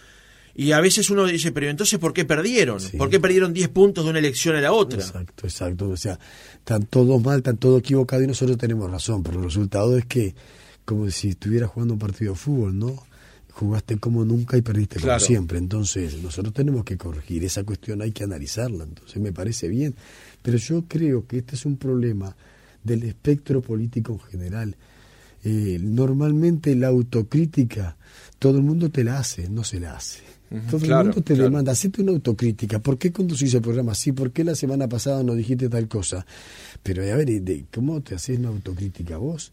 y 0.58 0.72
a 0.72 0.80
veces 0.80 1.10
uno 1.10 1.26
dice, 1.26 1.52
pero 1.52 1.70
entonces, 1.70 2.00
¿por 2.00 2.14
qué 2.14 2.24
perdieron? 2.24 2.80
¿Por 2.98 3.10
qué 3.10 3.20
perdieron 3.20 3.52
10 3.52 3.68
puntos 3.70 4.06
de 4.06 4.12
una 4.12 4.20
elección 4.20 4.56
a 4.56 4.62
la 4.62 4.72
otra? 4.72 5.00
Exacto, 5.00 5.46
exacto. 5.46 5.90
O 5.90 5.98
sea, 5.98 6.18
están 6.54 6.84
todos 6.86 7.22
mal, 7.22 7.40
están 7.40 7.58
todos 7.58 7.80
equivocados 7.80 8.24
y 8.24 8.28
nosotros 8.28 8.58
tenemos 8.58 8.90
razón, 8.90 9.22
pero 9.22 9.40
el 9.40 9.44
resultado 9.44 9.98
es 9.98 10.06
que, 10.06 10.34
como 10.86 11.10
si 11.12 11.30
estuvieras 11.30 11.72
jugando 11.72 11.96
un 11.96 12.00
partido 12.00 12.32
de 12.32 12.40
fútbol, 12.40 12.80
¿no? 12.80 13.04
Jugaste 13.52 13.98
como 13.98 14.24
nunca 14.24 14.56
y 14.56 14.62
perdiste 14.62 15.02
como 15.02 15.20
siempre. 15.20 15.58
Entonces, 15.58 16.24
nosotros 16.24 16.54
tenemos 16.54 16.86
que 16.86 16.96
corregir 16.96 17.44
esa 17.44 17.66
cuestión, 17.66 18.02
hay 18.02 18.14
que 18.14 18.24
analizarla. 18.24 18.86
Entonces, 18.86 19.22
me 19.22 19.34
parece 19.34 19.68
bien. 19.68 19.94
Pero 20.42 20.58
yo 20.58 20.86
creo 20.88 21.28
que 21.28 21.40
este 21.40 21.56
es 21.56 21.66
un 21.66 21.76
problema 21.76 22.34
del 22.82 23.04
espectro 23.04 23.62
político 23.62 24.14
en 24.14 24.20
general. 24.32 24.78
Eh, 25.44 25.80
normalmente 25.82 26.76
la 26.76 26.88
autocrítica, 26.88 27.98
todo 28.40 28.58
el 28.58 28.64
mundo 28.64 28.90
te 28.90 29.04
la 29.04 29.20
hace, 29.20 29.50
no 29.50 29.66
se 29.66 29.82
la 29.82 29.98
hace 29.98 30.35
todo 30.70 30.86
el 30.86 31.06
mundo 31.06 31.22
te 31.22 31.36
demanda, 31.36 31.72
hacete 31.72 32.02
una 32.02 32.12
autocrítica. 32.12 32.80
¿Por 32.80 32.98
qué 32.98 33.12
conducís 33.12 33.54
el 33.54 33.62
programa 33.62 33.94
así? 33.94 34.12
¿Por 34.12 34.32
qué 34.32 34.44
la 34.44 34.56
semana 34.56 34.88
pasada 34.88 35.24
no 35.24 35.36
dijiste 35.36 35.70
tal 35.70 35.88
cosa? 35.88 36.26
Pero 36.84 37.04
a 37.04 37.16
ver, 37.16 37.30
¿cómo 37.74 38.02
te 38.02 38.16
haces 38.16 38.40
una 38.40 38.50
autocrítica 38.50 39.18
vos? 39.18 39.52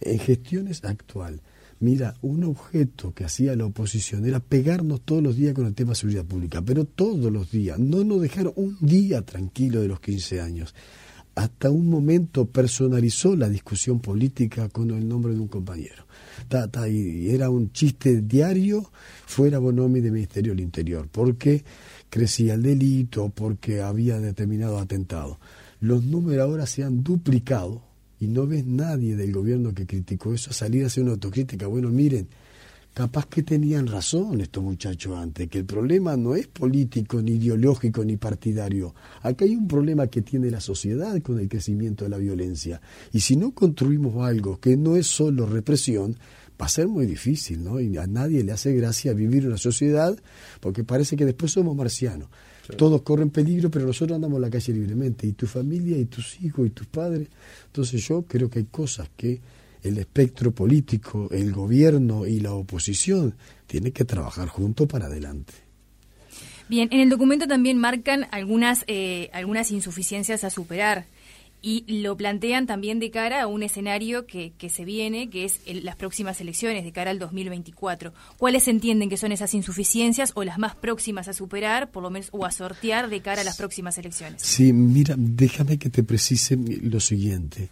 En 0.00 0.18
gestiones 0.18 0.84
actual, 0.84 1.40
Mira, 1.80 2.16
un 2.22 2.42
objeto 2.42 3.14
que 3.14 3.24
hacía 3.24 3.54
la 3.54 3.64
oposición 3.64 4.26
era 4.26 4.40
pegarnos 4.40 5.00
todos 5.02 5.22
los 5.22 5.36
días 5.36 5.54
con 5.54 5.64
el 5.64 5.74
tema 5.74 5.90
de 5.90 5.96
seguridad 5.96 6.24
pública, 6.24 6.60
pero 6.60 6.84
todos 6.84 7.32
los 7.32 7.52
días, 7.52 7.78
no 7.78 8.02
nos 8.02 8.20
dejaron 8.20 8.52
un 8.56 8.76
día 8.80 9.22
tranquilo 9.22 9.80
de 9.80 9.86
los 9.86 10.00
15 10.00 10.40
años. 10.40 10.74
Hasta 11.38 11.70
un 11.70 11.88
momento 11.88 12.46
personalizó 12.46 13.36
la 13.36 13.48
discusión 13.48 14.00
política 14.00 14.68
con 14.70 14.90
el 14.90 15.06
nombre 15.06 15.34
de 15.34 15.38
un 15.38 15.46
compañero. 15.46 16.04
y 16.90 17.30
era 17.30 17.48
un 17.48 17.70
chiste 17.70 18.22
diario 18.22 18.90
fuera 19.24 19.60
Bonomi 19.60 20.00
de 20.00 20.10
Ministerio 20.10 20.50
del 20.50 20.64
Interior, 20.64 21.08
porque 21.12 21.62
crecía 22.10 22.54
el 22.54 22.64
delito, 22.64 23.28
porque 23.28 23.80
había 23.80 24.18
determinado 24.18 24.80
atentado. 24.80 25.38
Los 25.78 26.02
números 26.02 26.44
ahora 26.44 26.66
se 26.66 26.82
han 26.82 27.04
duplicado 27.04 27.82
y 28.18 28.26
no 28.26 28.48
ves 28.48 28.66
nadie 28.66 29.14
del 29.14 29.30
gobierno 29.30 29.72
que 29.72 29.86
criticó 29.86 30.34
eso 30.34 30.52
salir 30.52 30.82
a 30.82 30.86
hacer 30.88 31.04
una 31.04 31.12
autocrítica. 31.12 31.68
Bueno, 31.68 31.88
miren, 31.90 32.26
capaz 32.94 33.26
que 33.26 33.42
tenían 33.42 33.86
razón 33.86 34.40
estos 34.40 34.62
muchachos 34.62 35.16
antes, 35.16 35.48
que 35.48 35.58
el 35.58 35.64
problema 35.64 36.16
no 36.16 36.34
es 36.34 36.48
político, 36.48 37.22
ni 37.22 37.32
ideológico, 37.32 38.04
ni 38.04 38.16
partidario. 38.16 38.94
Acá 39.22 39.44
hay 39.44 39.54
un 39.54 39.68
problema 39.68 40.08
que 40.08 40.22
tiene 40.22 40.50
la 40.50 40.60
sociedad 40.60 41.20
con 41.22 41.38
el 41.38 41.48
crecimiento 41.48 42.04
de 42.04 42.10
la 42.10 42.18
violencia. 42.18 42.80
Y 43.12 43.20
si 43.20 43.36
no 43.36 43.52
construimos 43.52 44.26
algo 44.26 44.58
que 44.58 44.76
no 44.76 44.96
es 44.96 45.06
solo 45.06 45.46
represión, 45.46 46.16
va 46.60 46.66
a 46.66 46.68
ser 46.68 46.88
muy 46.88 47.06
difícil, 47.06 47.62
¿no? 47.62 47.80
Y 47.80 47.96
a 47.98 48.06
nadie 48.06 48.42
le 48.42 48.52
hace 48.52 48.74
gracia 48.74 49.12
vivir 49.12 49.44
en 49.44 49.50
una 49.50 49.58
sociedad 49.58 50.18
porque 50.60 50.82
parece 50.82 51.16
que 51.16 51.24
después 51.24 51.52
somos 51.52 51.76
marcianos. 51.76 52.28
Todos 52.76 53.00
corren 53.02 53.30
peligro, 53.30 53.70
pero 53.70 53.86
nosotros 53.86 54.16
andamos 54.16 54.36
en 54.36 54.42
la 54.42 54.50
calle 54.50 54.74
libremente, 54.74 55.26
y 55.26 55.32
tu 55.32 55.46
familia, 55.46 55.96
y 55.96 56.04
tus 56.04 56.38
hijos, 56.42 56.66
y 56.66 56.70
tus 56.70 56.86
padres. 56.86 57.28
Entonces 57.66 58.06
yo 58.06 58.22
creo 58.22 58.50
que 58.50 58.58
hay 58.58 58.66
cosas 58.66 59.08
que 59.16 59.40
el 59.82 59.98
espectro 59.98 60.52
político, 60.52 61.28
el 61.30 61.52
gobierno 61.52 62.26
y 62.26 62.40
la 62.40 62.52
oposición 62.52 63.34
tienen 63.66 63.92
que 63.92 64.04
trabajar 64.04 64.48
juntos 64.48 64.86
para 64.86 65.06
adelante. 65.06 65.54
Bien, 66.68 66.88
en 66.92 67.00
el 67.00 67.08
documento 67.08 67.46
también 67.46 67.78
marcan 67.78 68.26
algunas, 68.30 68.84
eh, 68.88 69.30
algunas 69.32 69.70
insuficiencias 69.70 70.44
a 70.44 70.50
superar 70.50 71.06
y 71.60 72.02
lo 72.02 72.16
plantean 72.16 72.66
también 72.66 73.00
de 73.00 73.10
cara 73.10 73.42
a 73.42 73.46
un 73.46 73.62
escenario 73.62 74.26
que, 74.26 74.52
que 74.58 74.68
se 74.68 74.84
viene, 74.84 75.28
que 75.28 75.44
es 75.44 75.60
las 75.66 75.96
próximas 75.96 76.40
elecciones, 76.40 76.84
de 76.84 76.92
cara 76.92 77.10
al 77.10 77.18
2024. 77.18 78.12
¿Cuáles 78.36 78.68
entienden 78.68 79.08
que 79.08 79.16
son 79.16 79.32
esas 79.32 79.54
insuficiencias 79.54 80.32
o 80.34 80.44
las 80.44 80.58
más 80.58 80.76
próximas 80.76 81.26
a 81.26 81.32
superar, 81.32 81.90
por 81.90 82.02
lo 82.02 82.10
menos, 82.10 82.28
o 82.32 82.44
a 82.44 82.52
sortear 82.52 83.08
de 83.08 83.20
cara 83.22 83.40
a 83.40 83.44
las 83.44 83.56
próximas 83.56 83.98
elecciones? 83.98 84.40
Sí, 84.42 84.72
mira, 84.72 85.14
déjame 85.18 85.78
que 85.78 85.90
te 85.90 86.04
precise 86.04 86.56
lo 86.56 87.00
siguiente. 87.00 87.70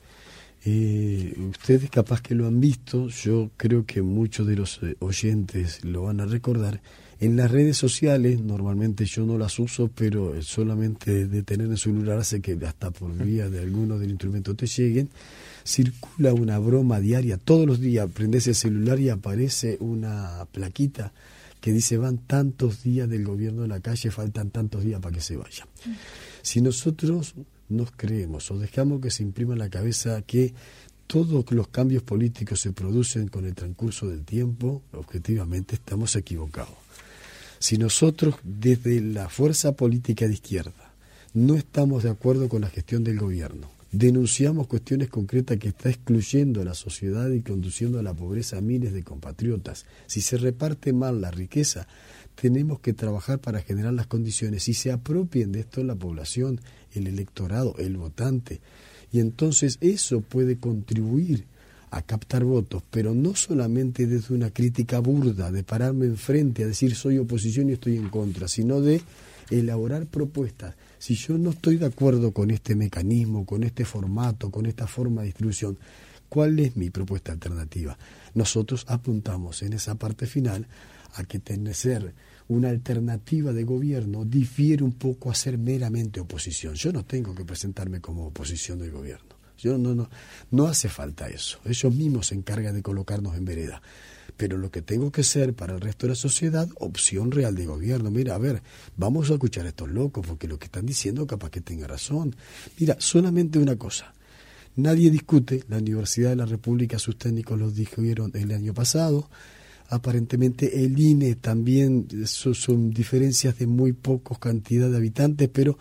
Eh, 0.68 1.32
ustedes 1.48 1.88
capaz 1.90 2.20
que 2.20 2.34
lo 2.34 2.48
han 2.48 2.58
visto, 2.58 3.06
yo 3.06 3.52
creo 3.56 3.86
que 3.86 4.02
muchos 4.02 4.48
de 4.48 4.56
los 4.56 4.80
eh, 4.82 4.96
oyentes 4.98 5.84
lo 5.84 6.02
van 6.02 6.20
a 6.20 6.26
recordar 6.26 6.80
en 7.20 7.36
las 7.36 7.52
redes 7.52 7.76
sociales, 7.76 8.40
normalmente 8.40 9.04
yo 9.04 9.24
no 9.24 9.38
las 9.38 9.60
uso, 9.60 9.88
pero 9.94 10.42
solamente 10.42 11.28
de 11.28 11.42
tener 11.44 11.68
el 11.68 11.78
celular 11.78 12.18
hace 12.18 12.40
que 12.40 12.58
hasta 12.66 12.90
por 12.90 13.16
vía 13.16 13.48
de 13.48 13.60
alguno 13.60 13.96
del 13.96 14.10
instrumento 14.10 14.56
te 14.56 14.66
lleguen. 14.66 15.08
Circula 15.64 16.34
una 16.34 16.58
broma 16.58 16.98
diaria, 16.98 17.38
todos 17.38 17.64
los 17.64 17.80
días 17.80 18.10
prendes 18.12 18.48
el 18.48 18.56
celular 18.56 18.98
y 18.98 19.08
aparece 19.08 19.76
una 19.78 20.48
plaquita 20.50 21.12
que 21.60 21.72
dice 21.72 21.96
van 21.96 22.18
tantos 22.18 22.82
días 22.82 23.08
del 23.08 23.24
gobierno 23.24 23.62
de 23.62 23.68
la 23.68 23.78
calle, 23.78 24.10
faltan 24.10 24.50
tantos 24.50 24.82
días 24.82 25.00
para 25.00 25.14
que 25.14 25.22
se 25.22 25.36
vaya. 25.36 25.66
Si 26.42 26.60
nosotros 26.60 27.36
nos 27.68 27.90
creemos 27.92 28.50
o 28.50 28.58
dejamos 28.58 29.00
que 29.00 29.10
se 29.10 29.22
imprima 29.22 29.54
en 29.54 29.60
la 29.60 29.70
cabeza 29.70 30.22
que 30.22 30.54
todos 31.06 31.50
los 31.52 31.68
cambios 31.68 32.02
políticos 32.02 32.60
se 32.60 32.72
producen 32.72 33.28
con 33.28 33.44
el 33.46 33.54
transcurso 33.54 34.08
del 34.08 34.24
tiempo, 34.24 34.82
objetivamente 34.92 35.76
estamos 35.76 36.16
equivocados. 36.16 36.74
Si 37.58 37.78
nosotros 37.78 38.36
desde 38.42 39.00
la 39.00 39.28
fuerza 39.28 39.72
política 39.72 40.26
de 40.26 40.34
izquierda 40.34 40.92
no 41.34 41.54
estamos 41.54 42.02
de 42.02 42.10
acuerdo 42.10 42.48
con 42.48 42.62
la 42.62 42.70
gestión 42.70 43.04
del 43.04 43.18
gobierno, 43.18 43.70
denunciamos 43.92 44.66
cuestiones 44.66 45.08
concretas 45.08 45.58
que 45.58 45.68
está 45.68 45.88
excluyendo 45.88 46.60
a 46.60 46.64
la 46.64 46.74
sociedad 46.74 47.30
y 47.30 47.40
conduciendo 47.40 47.98
a 47.98 48.02
la 48.02 48.14
pobreza 48.14 48.58
a 48.58 48.60
miles 48.60 48.92
de 48.92 49.02
compatriotas, 49.02 49.86
si 50.06 50.20
se 50.20 50.36
reparte 50.36 50.92
mal 50.92 51.20
la 51.20 51.30
riqueza, 51.30 51.86
tenemos 52.36 52.80
que 52.80 52.92
trabajar 52.92 53.40
para 53.40 53.62
generar 53.62 53.94
las 53.94 54.06
condiciones 54.06 54.68
y 54.68 54.74
se 54.74 54.92
apropien 54.92 55.52
de 55.52 55.60
esto 55.60 55.82
la 55.82 55.94
población, 55.96 56.60
el 56.92 57.06
electorado, 57.08 57.74
el 57.78 57.96
votante. 57.96 58.60
Y 59.10 59.20
entonces 59.20 59.78
eso 59.80 60.20
puede 60.20 60.58
contribuir 60.58 61.46
a 61.90 62.02
captar 62.02 62.44
votos, 62.44 62.82
pero 62.90 63.14
no 63.14 63.34
solamente 63.34 64.06
desde 64.06 64.34
una 64.34 64.50
crítica 64.50 64.98
burda, 64.98 65.50
de 65.50 65.62
pararme 65.62 66.06
enfrente 66.06 66.64
a 66.64 66.66
decir 66.66 66.94
soy 66.94 67.18
oposición 67.18 67.70
y 67.70 67.74
estoy 67.74 67.96
en 67.96 68.10
contra, 68.10 68.48
sino 68.48 68.80
de 68.80 69.00
elaborar 69.50 70.06
propuestas. 70.06 70.74
Si 70.98 71.14
yo 71.14 71.38
no 71.38 71.50
estoy 71.50 71.76
de 71.76 71.86
acuerdo 71.86 72.32
con 72.32 72.50
este 72.50 72.74
mecanismo, 72.74 73.46
con 73.46 73.62
este 73.62 73.84
formato, 73.84 74.50
con 74.50 74.66
esta 74.66 74.86
forma 74.86 75.22
de 75.22 75.28
distribución, 75.28 75.78
¿cuál 76.28 76.58
es 76.58 76.76
mi 76.76 76.90
propuesta 76.90 77.32
alternativa? 77.32 77.96
Nosotros 78.34 78.84
apuntamos 78.88 79.62
en 79.62 79.72
esa 79.72 79.94
parte 79.94 80.26
final 80.26 80.66
a 81.16 81.24
que 81.24 81.38
tener 81.38 82.14
una 82.48 82.68
alternativa 82.68 83.52
de 83.52 83.64
gobierno 83.64 84.24
difiere 84.24 84.84
un 84.84 84.92
poco 84.92 85.30
a 85.30 85.34
ser 85.34 85.58
meramente 85.58 86.20
oposición. 86.20 86.74
Yo 86.74 86.92
no 86.92 87.04
tengo 87.04 87.34
que 87.34 87.44
presentarme 87.44 88.00
como 88.00 88.26
oposición 88.26 88.78
del 88.78 88.92
gobierno. 88.92 89.36
Yo 89.58 89.78
no, 89.78 89.94
no, 89.94 90.08
no 90.50 90.66
hace 90.66 90.88
falta 90.88 91.28
eso. 91.28 91.58
Ellos 91.64 91.94
mismos 91.94 92.28
se 92.28 92.34
encargan 92.34 92.74
de 92.74 92.82
colocarnos 92.82 93.36
en 93.36 93.44
vereda. 93.44 93.82
Pero 94.36 94.58
lo 94.58 94.70
que 94.70 94.82
tengo 94.82 95.10
que 95.10 95.22
ser 95.22 95.54
para 95.54 95.74
el 95.74 95.80
resto 95.80 96.06
de 96.06 96.10
la 96.10 96.16
sociedad, 96.16 96.68
opción 96.78 97.30
real 97.30 97.54
de 97.54 97.64
gobierno. 97.64 98.10
Mira, 98.10 98.34
a 98.34 98.38
ver, 98.38 98.62
vamos 98.96 99.30
a 99.30 99.34
escuchar 99.34 99.64
a 99.64 99.70
estos 99.70 99.88
locos, 99.88 100.26
porque 100.26 100.46
lo 100.46 100.58
que 100.58 100.66
están 100.66 100.84
diciendo 100.84 101.26
capaz 101.26 101.50
que 101.50 101.62
tenga 101.62 101.86
razón. 101.86 102.36
Mira, 102.78 102.96
solamente 102.98 103.58
una 103.58 103.76
cosa. 103.76 104.12
Nadie 104.76 105.10
discute, 105.10 105.64
la 105.68 105.78
Universidad 105.78 106.30
de 106.30 106.36
la 106.36 106.44
República, 106.44 106.98
sus 106.98 107.16
técnicos 107.16 107.58
los 107.58 107.74
dijeron 107.74 108.30
el 108.34 108.52
año 108.52 108.74
pasado, 108.74 109.30
aparentemente 109.88 110.84
el 110.84 110.98
INE 110.98 111.36
también 111.36 112.08
son, 112.26 112.90
diferencias 112.90 113.58
de 113.58 113.66
muy 113.66 113.92
pocos 113.92 114.38
cantidad 114.38 114.90
de 114.90 114.96
habitantes, 114.96 115.48
pero 115.52 115.78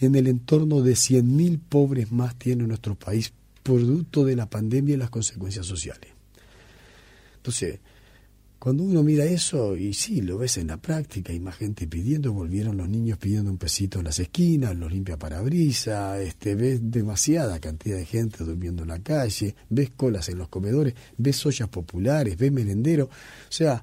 en 0.00 0.14
el 0.14 0.26
entorno 0.28 0.82
de 0.82 0.92
100.000 0.92 1.60
pobres 1.68 2.12
más 2.12 2.36
tiene 2.36 2.66
nuestro 2.66 2.94
país, 2.94 3.32
producto 3.62 4.24
de 4.24 4.36
la 4.36 4.48
pandemia 4.48 4.94
y 4.94 4.98
las 4.98 5.10
consecuencias 5.10 5.66
sociales. 5.66 6.10
Entonces, 7.36 7.80
cuando 8.58 8.82
uno 8.82 9.04
mira 9.04 9.24
eso, 9.24 9.76
y 9.76 9.94
sí, 9.94 10.20
lo 10.20 10.36
ves 10.36 10.58
en 10.58 10.66
la 10.66 10.78
práctica, 10.78 11.32
hay 11.32 11.38
más 11.38 11.56
gente 11.56 11.86
pidiendo, 11.86 12.32
volvieron 12.32 12.76
los 12.76 12.88
niños 12.88 13.16
pidiendo 13.16 13.50
un 13.50 13.56
pesito 13.56 14.00
en 14.00 14.06
las 14.06 14.18
esquinas, 14.18 14.74
los 14.76 14.92
limpia 14.92 15.16
parabrisa, 15.16 16.20
este, 16.20 16.56
ves 16.56 16.80
demasiada 16.82 17.60
cantidad 17.60 17.96
de 17.96 18.04
gente 18.04 18.42
durmiendo 18.42 18.82
en 18.82 18.88
la 18.88 18.98
calle, 18.98 19.54
ves 19.70 19.90
colas 19.90 20.28
en 20.28 20.38
los 20.38 20.48
comedores, 20.48 20.94
ves 21.16 21.46
ollas 21.46 21.68
populares, 21.68 22.36
ves 22.36 22.50
merenderos, 22.50 23.08
o 23.08 23.12
sea, 23.52 23.80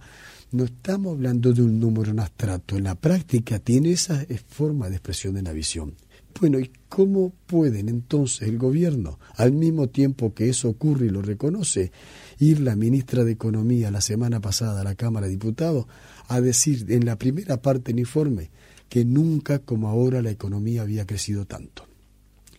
no 0.51 0.65
estamos 0.65 1.13
hablando 1.13 1.53
de 1.53 1.62
un 1.62 1.79
número 1.79 2.12
en 2.12 2.20
abstracto, 2.20 2.77
en 2.77 2.84
la 2.84 2.96
práctica 2.96 3.60
tiene 3.60 3.91
esa 3.91 4.25
forma 4.48 4.89
de 4.89 4.96
expresión 4.96 5.36
de 5.36 5.41
la 5.41 5.53
visión. 5.53 5.96
Bueno, 6.38 6.60
¿y 6.60 6.70
cómo 6.89 7.32
pueden 7.46 7.88
entonces 7.88 8.50
el 8.50 8.58
gobierno, 8.58 9.20
al 9.36 9.54
mismo 9.54 9.88
tiempo 9.88 10.34
que 10.34 10.50
eso 10.50 10.68
ocurre 10.68 11.06
y 11.06 11.10
lo 11.10 11.22
reconoce, 11.22 11.94
ir 12.39 12.60
la 12.60 12.75
ministra 12.75 13.24
de 13.24 13.32
Economía 13.32 13.89
la 13.89 14.01
semana 14.01 14.42
pasada 14.42 14.82
a 14.82 14.84
la 14.84 14.96
Cámara 14.96 15.27
de 15.27 15.32
Diputados 15.32 15.86
a 16.27 16.42
decir 16.42 16.88
en 16.89 17.06
la 17.06 17.18
primera 17.18 17.62
parte 17.62 17.94
del 17.94 18.00
informe 18.00 18.51
que 18.89 19.06
nunca 19.06 19.60
como 19.60 19.88
ahora 19.88 20.22
la 20.22 20.30
economía 20.30 20.82
había 20.82 21.06
crecido 21.06 21.46
tanto? 21.46 21.85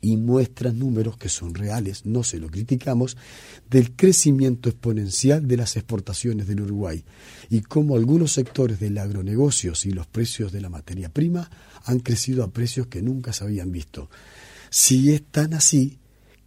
Y 0.06 0.16
muestra 0.16 0.70
números 0.70 1.16
que 1.16 1.28
son 1.28 1.52
reales, 1.52 2.06
no 2.06 2.22
se 2.22 2.38
lo 2.38 2.48
criticamos, 2.48 3.16
del 3.68 3.96
crecimiento 3.96 4.68
exponencial 4.68 5.48
de 5.48 5.56
las 5.56 5.76
exportaciones 5.76 6.46
del 6.46 6.60
Uruguay 6.60 7.04
y 7.50 7.62
cómo 7.62 7.96
algunos 7.96 8.30
sectores 8.32 8.78
del 8.78 8.98
agronegocios 8.98 9.84
y 9.84 9.90
los 9.90 10.06
precios 10.06 10.52
de 10.52 10.60
la 10.60 10.68
materia 10.68 11.08
prima 11.08 11.50
han 11.84 11.98
crecido 11.98 12.44
a 12.44 12.52
precios 12.52 12.86
que 12.86 13.02
nunca 13.02 13.32
se 13.32 13.42
habían 13.42 13.72
visto. 13.72 14.08
Si 14.70 15.12
es 15.12 15.25
tan 15.25 15.54
así, 15.54 15.98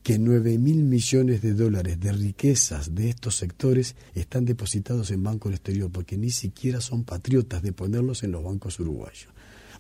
que 0.04 0.18
nueve 0.18 0.58
mil 0.58 0.84
millones 0.84 1.42
de 1.42 1.54
dólares 1.54 2.00
de 2.00 2.14
riquezas 2.14 2.96
de 2.96 3.10
estos 3.10 3.36
sectores 3.36 3.98
están 4.16 4.46
depositados 4.46 5.12
en 5.12 5.22
bancos 5.22 5.50
del 5.50 5.56
exterior, 5.56 5.92
porque 5.92 6.18
ni 6.18 6.30
siquiera 6.30 6.80
son 6.80 7.04
patriotas 7.04 7.62
de 7.62 7.74
ponerlos 7.74 8.24
en 8.24 8.32
los 8.32 8.42
bancos 8.42 8.80
uruguayos. 8.80 9.28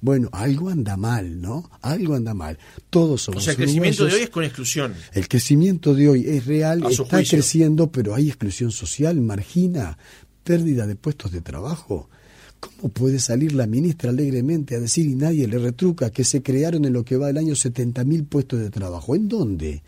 Bueno, 0.02 0.30
algo 0.32 0.70
anda 0.70 0.96
mal, 0.96 1.42
¿no? 1.42 1.70
Algo 1.82 2.16
anda 2.16 2.34
mal. 2.34 2.58
Todos 2.90 3.24
somos 3.24 3.42
O 3.42 3.44
sea, 3.44 3.52
el 3.52 3.58
crecimiento 3.58 4.06
de 4.06 4.14
hoy 4.14 4.22
es 4.22 4.30
con 4.30 4.44
exclusión. 4.44 4.94
El 5.14 5.28
crecimiento 5.28 5.94
de 5.94 6.10
hoy 6.10 6.26
es 6.28 6.46
real, 6.46 6.84
está 6.90 7.24
creciendo, 7.24 7.92
pero 7.92 8.16
hay 8.16 8.28
exclusión 8.30 8.72
social, 8.72 9.20
margina, 9.22 9.98
pérdida 10.44 10.88
de 10.88 10.96
puestos 10.96 11.32
de 11.32 11.42
trabajo. 11.42 12.10
¿Cómo 12.60 12.90
puede 12.90 13.20
salir 13.20 13.54
la 13.54 13.68
ministra 13.68 14.10
alegremente 14.10 14.76
a 14.76 14.80
decir 14.80 15.06
y 15.06 15.16
nadie 15.16 15.48
le 15.48 15.60
retruca 15.60 16.10
que 16.10 16.24
se 16.24 16.42
crearon 16.42 16.86
en 16.86 16.94
lo 16.94 17.06
que 17.06 17.16
va 17.16 17.30
el 17.30 17.38
año 17.38 17.54
70.000 17.54 18.28
puestos 18.28 18.60
de 18.60 18.70
trabajo? 18.70 19.16
¿En 19.16 19.28
dónde? 19.28 19.82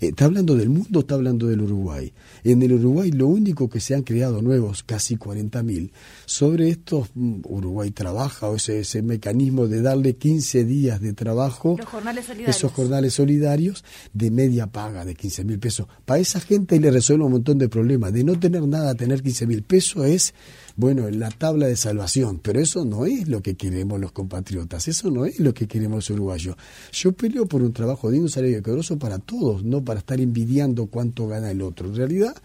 Está 0.00 0.26
hablando 0.26 0.54
del 0.56 0.68
mundo, 0.68 1.00
está 1.00 1.14
hablando 1.14 1.46
del 1.46 1.62
Uruguay. 1.62 2.12
En 2.44 2.62
el 2.62 2.72
Uruguay 2.74 3.10
lo 3.10 3.26
único 3.26 3.68
que 3.68 3.80
se 3.80 3.94
han 3.94 4.02
creado 4.02 4.42
nuevos, 4.42 4.82
casi 4.82 5.16
40.000, 5.16 5.90
sobre 6.26 6.70
estos, 6.70 7.08
mm, 7.14 7.40
Uruguay 7.44 7.90
trabaja, 7.90 8.48
o 8.48 8.56
ese, 8.56 8.80
ese 8.80 9.02
mecanismo 9.02 9.66
de 9.66 9.82
darle 9.82 10.16
15 10.16 10.64
días 10.64 11.00
de 11.00 11.12
trabajo, 11.12 11.76
Los 11.78 11.88
jornales 11.88 12.26
solidarios. 12.26 12.56
esos 12.56 12.72
jornales 12.72 13.14
solidarios 13.14 13.84
de 14.12 14.30
media 14.30 14.66
paga 14.66 15.04
de 15.04 15.14
15 15.14 15.44
mil 15.44 15.58
pesos. 15.58 15.86
Para 16.04 16.20
esa 16.20 16.40
gente 16.40 16.78
le 16.78 16.90
resuelve 16.90 17.24
un 17.24 17.32
montón 17.32 17.58
de 17.58 17.68
problemas. 17.68 18.12
De 18.12 18.24
no 18.24 18.38
tener 18.38 18.66
nada 18.66 18.94
tener 18.94 19.22
15 19.22 19.46
mil 19.46 19.62
pesos 19.62 20.06
es, 20.06 20.34
bueno, 20.76 21.08
la 21.10 21.30
tabla 21.30 21.66
de 21.66 21.76
salvación. 21.76 22.38
Pero 22.42 22.60
eso 22.60 22.84
no 22.84 23.06
es 23.06 23.28
lo 23.28 23.42
que 23.42 23.56
queremos 23.56 24.00
los 24.00 24.12
compatriotas, 24.12 24.88
eso 24.88 25.10
no 25.10 25.24
es 25.24 25.40
lo 25.40 25.54
que 25.54 25.66
queremos 25.66 25.96
los 25.96 26.10
uruguayos. 26.10 26.56
Yo 26.92 27.12
peleo 27.12 27.46
por 27.46 27.62
un 27.62 27.72
trabajo 27.72 28.10
digno, 28.10 28.26
un 28.26 28.30
salario 28.30 28.56
decoroso 28.56 28.98
para 28.98 29.18
todos, 29.18 29.64
no 29.64 29.84
para 29.84 30.00
estar 30.00 30.20
envidiando 30.20 30.86
cuánto 30.86 31.26
gana 31.26 31.50
el 31.50 31.62
otro. 31.62 31.88
En 31.88 31.96
realidad, 31.96 32.36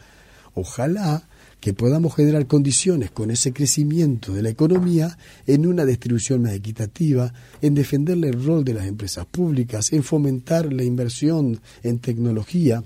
ojalá 0.53 1.27
que 1.59 1.73
podamos 1.75 2.15
generar 2.15 2.47
condiciones 2.47 3.11
con 3.11 3.29
ese 3.29 3.53
crecimiento 3.53 4.33
de 4.33 4.41
la 4.41 4.49
economía 4.49 5.17
en 5.45 5.67
una 5.67 5.85
distribución 5.85 6.41
más 6.41 6.53
equitativa, 6.53 7.31
en 7.61 7.75
defenderle 7.75 8.29
el 8.29 8.43
rol 8.43 8.63
de 8.63 8.73
las 8.73 8.87
empresas 8.87 9.27
públicas, 9.27 9.93
en 9.93 10.03
fomentar 10.03 10.73
la 10.73 10.83
inversión 10.83 11.61
en 11.83 11.99
tecnología, 11.99 12.83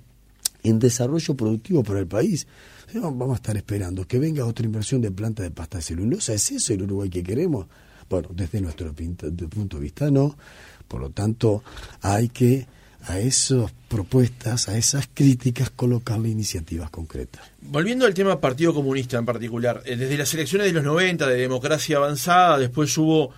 en 0.65 0.79
desarrollo 0.79 1.35
productivo 1.35 1.83
para 1.83 1.99
el 1.99 2.07
país. 2.07 2.47
Vamos 2.93 3.31
a 3.31 3.35
estar 3.35 3.57
esperando 3.57 4.07
que 4.07 4.19
venga 4.19 4.45
otra 4.45 4.65
inversión 4.65 5.01
de 5.01 5.11
planta 5.11 5.43
de 5.43 5.51
pasta 5.51 5.77
de 5.77 5.83
celulosa. 5.83 6.33
¿Es 6.33 6.51
eso 6.51 6.73
el 6.73 6.83
Uruguay 6.83 7.09
que 7.09 7.23
queremos? 7.23 7.67
Bueno, 8.09 8.29
desde 8.33 8.61
nuestro 8.61 8.93
punto 8.93 9.77
de 9.77 9.83
vista 9.83 10.09
no. 10.09 10.35
Por 10.87 11.01
lo 11.01 11.09
tanto, 11.09 11.63
hay 12.01 12.29
que 12.29 12.67
a 13.07 13.19
esas 13.19 13.71
propuestas, 13.87 14.67
a 14.67 14.77
esas 14.77 15.07
críticas, 15.13 15.69
colocarle 15.69 16.29
iniciativas 16.29 16.89
concretas. 16.89 17.43
Volviendo 17.61 18.05
al 18.05 18.13
tema 18.13 18.41
Partido 18.41 18.73
Comunista 18.73 19.17
en 19.17 19.25
particular, 19.25 19.83
eh, 19.85 19.95
desde 19.95 20.17
las 20.17 20.33
elecciones 20.33 20.67
de 20.67 20.73
los 20.73 20.83
90 20.83 21.27
de 21.27 21.35
democracia 21.35 21.97
avanzada, 21.97 22.57
después 22.57 22.97
hubo 22.97 23.31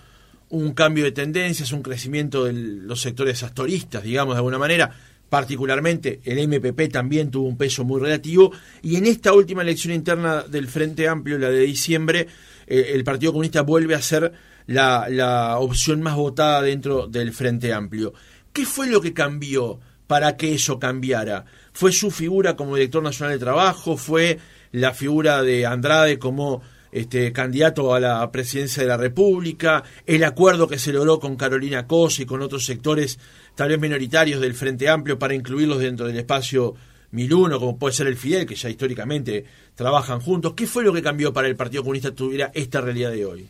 un 0.50 0.72
cambio 0.72 1.04
de 1.04 1.12
tendencias, 1.12 1.72
un 1.72 1.82
crecimiento 1.82 2.44
de 2.44 2.54
los 2.54 3.00
sectores 3.00 3.42
astoristas, 3.42 4.02
digamos 4.02 4.34
de 4.34 4.38
alguna 4.38 4.58
manera, 4.58 4.94
particularmente 5.28 6.20
el 6.24 6.38
MPP 6.48 6.90
también 6.90 7.30
tuvo 7.30 7.48
un 7.48 7.56
peso 7.56 7.84
muy 7.84 8.00
relativo, 8.00 8.52
y 8.82 8.96
en 8.96 9.06
esta 9.06 9.32
última 9.32 9.62
elección 9.62 9.94
interna 9.94 10.42
del 10.42 10.68
Frente 10.68 11.08
Amplio, 11.08 11.38
la 11.38 11.50
de 11.50 11.60
diciembre, 11.60 12.26
eh, 12.66 12.92
el 12.94 13.04
Partido 13.04 13.32
Comunista 13.32 13.62
vuelve 13.62 13.94
a 13.94 14.02
ser 14.02 14.32
la, 14.66 15.06
la 15.08 15.58
opción 15.58 16.02
más 16.02 16.16
votada 16.16 16.62
dentro 16.62 17.06
del 17.06 17.32
Frente 17.32 17.72
Amplio. 17.72 18.12
¿Qué 18.52 18.66
fue 18.66 18.88
lo 18.88 19.00
que 19.00 19.12
cambió 19.12 19.80
para 20.06 20.36
que 20.36 20.54
eso 20.54 20.78
cambiara? 20.78 21.44
¿Fue 21.72 21.92
su 21.92 22.10
figura 22.10 22.56
como 22.56 22.74
director 22.74 23.02
nacional 23.02 23.34
de 23.34 23.44
trabajo? 23.44 23.96
¿Fue 23.96 24.38
la 24.72 24.92
figura 24.92 25.42
de 25.42 25.66
Andrade 25.66 26.18
como 26.18 26.62
este, 26.92 27.32
candidato 27.32 27.94
a 27.94 28.00
la 28.00 28.30
presidencia 28.30 28.82
de 28.82 28.88
la 28.88 28.96
República? 28.96 29.82
¿El 30.06 30.24
acuerdo 30.24 30.68
que 30.68 30.78
se 30.78 30.92
logró 30.92 31.18
con 31.18 31.36
Carolina 31.36 31.86
Cosa 31.86 32.22
y 32.22 32.26
con 32.26 32.42
otros 32.42 32.64
sectores 32.64 33.18
tal 33.54 33.70
vez 33.70 33.80
minoritarios 33.80 34.40
del 34.40 34.54
Frente 34.54 34.88
Amplio 34.88 35.18
para 35.18 35.34
incluirlos 35.34 35.78
dentro 35.78 36.06
del 36.06 36.18
espacio 36.18 36.74
1001, 37.10 37.58
como 37.58 37.78
puede 37.78 37.94
ser 37.94 38.06
el 38.06 38.16
Fidel, 38.16 38.46
que 38.46 38.54
ya 38.54 38.68
históricamente 38.68 39.44
trabajan 39.74 40.20
juntos? 40.20 40.54
¿Qué 40.54 40.66
fue 40.66 40.84
lo 40.84 40.92
que 40.92 41.02
cambió 41.02 41.32
para 41.32 41.48
el 41.48 41.56
Partido 41.56 41.82
Comunista 41.82 42.12
tuviera 42.12 42.50
esta 42.54 42.80
realidad 42.80 43.10
de 43.10 43.24
hoy? 43.24 43.48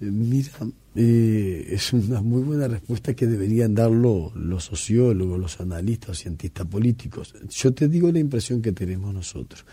Mira, 0.00 0.52
eh, 0.94 1.66
es 1.70 1.92
una 1.92 2.22
muy 2.22 2.42
buena 2.42 2.66
respuesta 2.66 3.12
que 3.12 3.26
deberían 3.26 3.74
darlo 3.74 4.32
los 4.34 4.64
sociólogos, 4.64 5.38
los 5.38 5.60
analistas, 5.60 6.18
cientistas 6.18 6.66
políticos. 6.66 7.34
Yo 7.50 7.74
te 7.74 7.86
digo 7.86 8.10
la 8.10 8.18
impresión 8.18 8.62
que 8.62 8.72
tenemos 8.72 9.12
nosotros. 9.12 9.66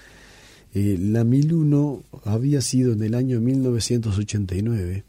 Eh, 0.79 0.96
la 1.01 1.24
1001 1.24 2.03
había 2.25 2.62
sido 2.62 2.93
en 2.93 3.01
el 3.01 3.15
año 3.15 3.41
1989, 3.41 5.05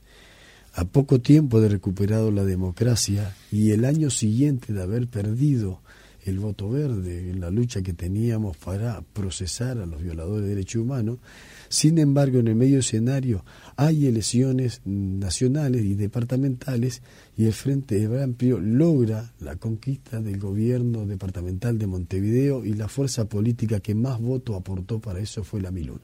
a 0.73 0.85
poco 0.87 1.21
tiempo 1.21 1.61
de 1.61 1.69
recuperado 1.69 2.31
la 2.31 2.47
democracia 2.47 3.37
y 3.53 3.73
el 3.73 3.85
año 3.85 4.09
siguiente 4.09 4.73
de 4.73 4.83
haber 4.83 5.09
perdido 5.09 5.83
el 6.25 6.39
voto 6.39 6.71
verde 6.71 7.31
en 7.31 7.41
la 7.41 7.51
lucha 7.51 7.83
que 7.83 7.93
teníamos 7.93 8.57
para 8.57 9.03
procesar 9.13 9.77
a 9.77 9.85
los 9.85 10.03
violadores 10.03 10.45
de 10.45 10.55
derechos 10.55 10.81
humanos. 10.81 11.19
Sin 11.69 11.99
embargo, 11.99 12.39
en 12.39 12.49
el 12.49 12.55
medio 12.55 12.79
escenario 12.79 13.45
hay 13.77 14.07
elecciones 14.07 14.81
nacionales 14.85 15.85
y 15.85 15.95
departamentales 15.95 17.03
y 17.37 17.45
el 17.45 17.53
Frente 17.53 18.07
Amplio 18.23 18.59
logra 18.59 19.33
la 19.41 19.57
conquista 19.57 20.21
del 20.21 20.39
gobierno 20.39 21.05
departamental 21.05 21.79
de 21.79 21.87
Montevideo 21.87 22.65
y 22.65 22.73
la 22.73 22.89
fuerza 22.89 23.29
política 23.29 23.81
que 23.81 23.95
más 23.95 24.19
voto 24.21 24.57
aportó 24.57 24.99
para 24.99 25.21
eso 25.21 25.45
fue 25.45 25.61
la 25.61 25.71
1001. 25.71 26.01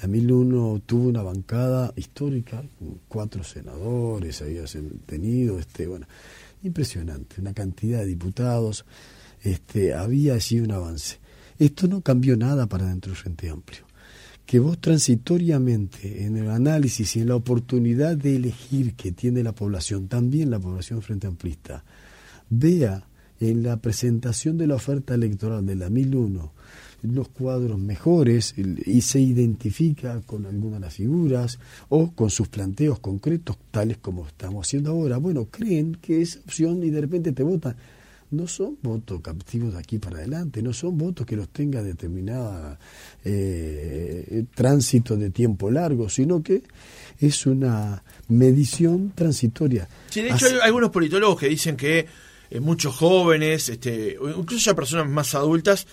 La 0.00 0.08
1001 0.08 0.82
tuvo 0.86 1.08
una 1.08 1.22
bancada 1.22 1.92
histórica, 1.96 2.62
cuatro 3.08 3.44
senadores 3.44 4.42
había 4.42 4.64
tenido, 5.06 5.58
este, 5.58 5.86
bueno, 5.86 6.06
impresionante, 6.62 7.40
una 7.40 7.52
cantidad 7.52 8.00
de 8.00 8.06
diputados, 8.06 8.84
este, 9.42 9.94
había 9.94 10.34
allí 10.34 10.60
un 10.60 10.72
avance. 10.72 11.18
Esto 11.58 11.86
no 11.88 12.00
cambió 12.00 12.36
nada 12.36 12.66
para 12.66 12.86
dentro 12.86 13.10
del 13.10 13.20
Frente 13.20 13.48
Amplio. 13.48 13.91
Que 14.46 14.58
vos 14.58 14.78
transitoriamente 14.78 16.24
en 16.24 16.36
el 16.36 16.50
análisis 16.50 17.16
y 17.16 17.20
en 17.20 17.28
la 17.28 17.36
oportunidad 17.36 18.16
de 18.16 18.36
elegir 18.36 18.94
que 18.94 19.12
tiene 19.12 19.42
la 19.42 19.52
población, 19.52 20.08
también 20.08 20.50
la 20.50 20.58
población 20.58 21.00
Frente 21.00 21.26
Amplista, 21.26 21.84
vea 22.50 23.06
en 23.40 23.62
la 23.62 23.78
presentación 23.78 24.58
de 24.58 24.66
la 24.66 24.74
oferta 24.74 25.14
electoral 25.14 25.64
de 25.64 25.74
la 25.74 25.90
1001 25.90 26.52
los 27.02 27.28
cuadros 27.28 27.78
mejores 27.78 28.54
y 28.56 29.00
se 29.00 29.20
identifica 29.20 30.20
con 30.20 30.46
algunas 30.46 30.74
de 30.74 30.86
las 30.86 30.94
figuras 30.94 31.58
o 31.88 32.12
con 32.12 32.30
sus 32.30 32.48
planteos 32.48 33.00
concretos, 33.00 33.58
tales 33.70 33.98
como 33.98 34.26
estamos 34.26 34.66
haciendo 34.66 34.90
ahora. 34.90 35.18
Bueno, 35.18 35.46
creen 35.50 35.96
que 36.00 36.22
es 36.22 36.36
opción 36.36 36.82
y 36.82 36.90
de 36.90 37.00
repente 37.00 37.32
te 37.32 37.42
votan. 37.42 37.76
No 38.32 38.46
son 38.48 38.78
votos 38.82 39.20
captivos 39.20 39.74
de 39.74 39.78
aquí 39.78 39.98
para 39.98 40.16
adelante, 40.16 40.62
no 40.62 40.72
son 40.72 40.96
votos 40.96 41.26
que 41.26 41.36
los 41.36 41.50
tenga 41.50 41.82
determinada 41.82 42.78
eh, 43.24 44.44
tránsito 44.54 45.18
de 45.18 45.28
tiempo 45.28 45.70
largo, 45.70 46.08
sino 46.08 46.42
que 46.42 46.62
es 47.20 47.46
una 47.46 48.02
medición 48.28 49.12
transitoria. 49.14 49.86
Sí, 50.08 50.22
de 50.22 50.30
hecho 50.30 50.46
hay 50.46 50.60
algunos 50.62 50.88
politólogos 50.88 51.40
que 51.40 51.48
dicen 51.50 51.76
que 51.76 52.06
eh, 52.50 52.60
muchos 52.60 52.94
jóvenes, 52.94 53.68
este, 53.68 54.16
incluso 54.36 54.64
ya 54.64 54.74
personas 54.74 55.08
más 55.08 55.34
adultas, 55.34 55.86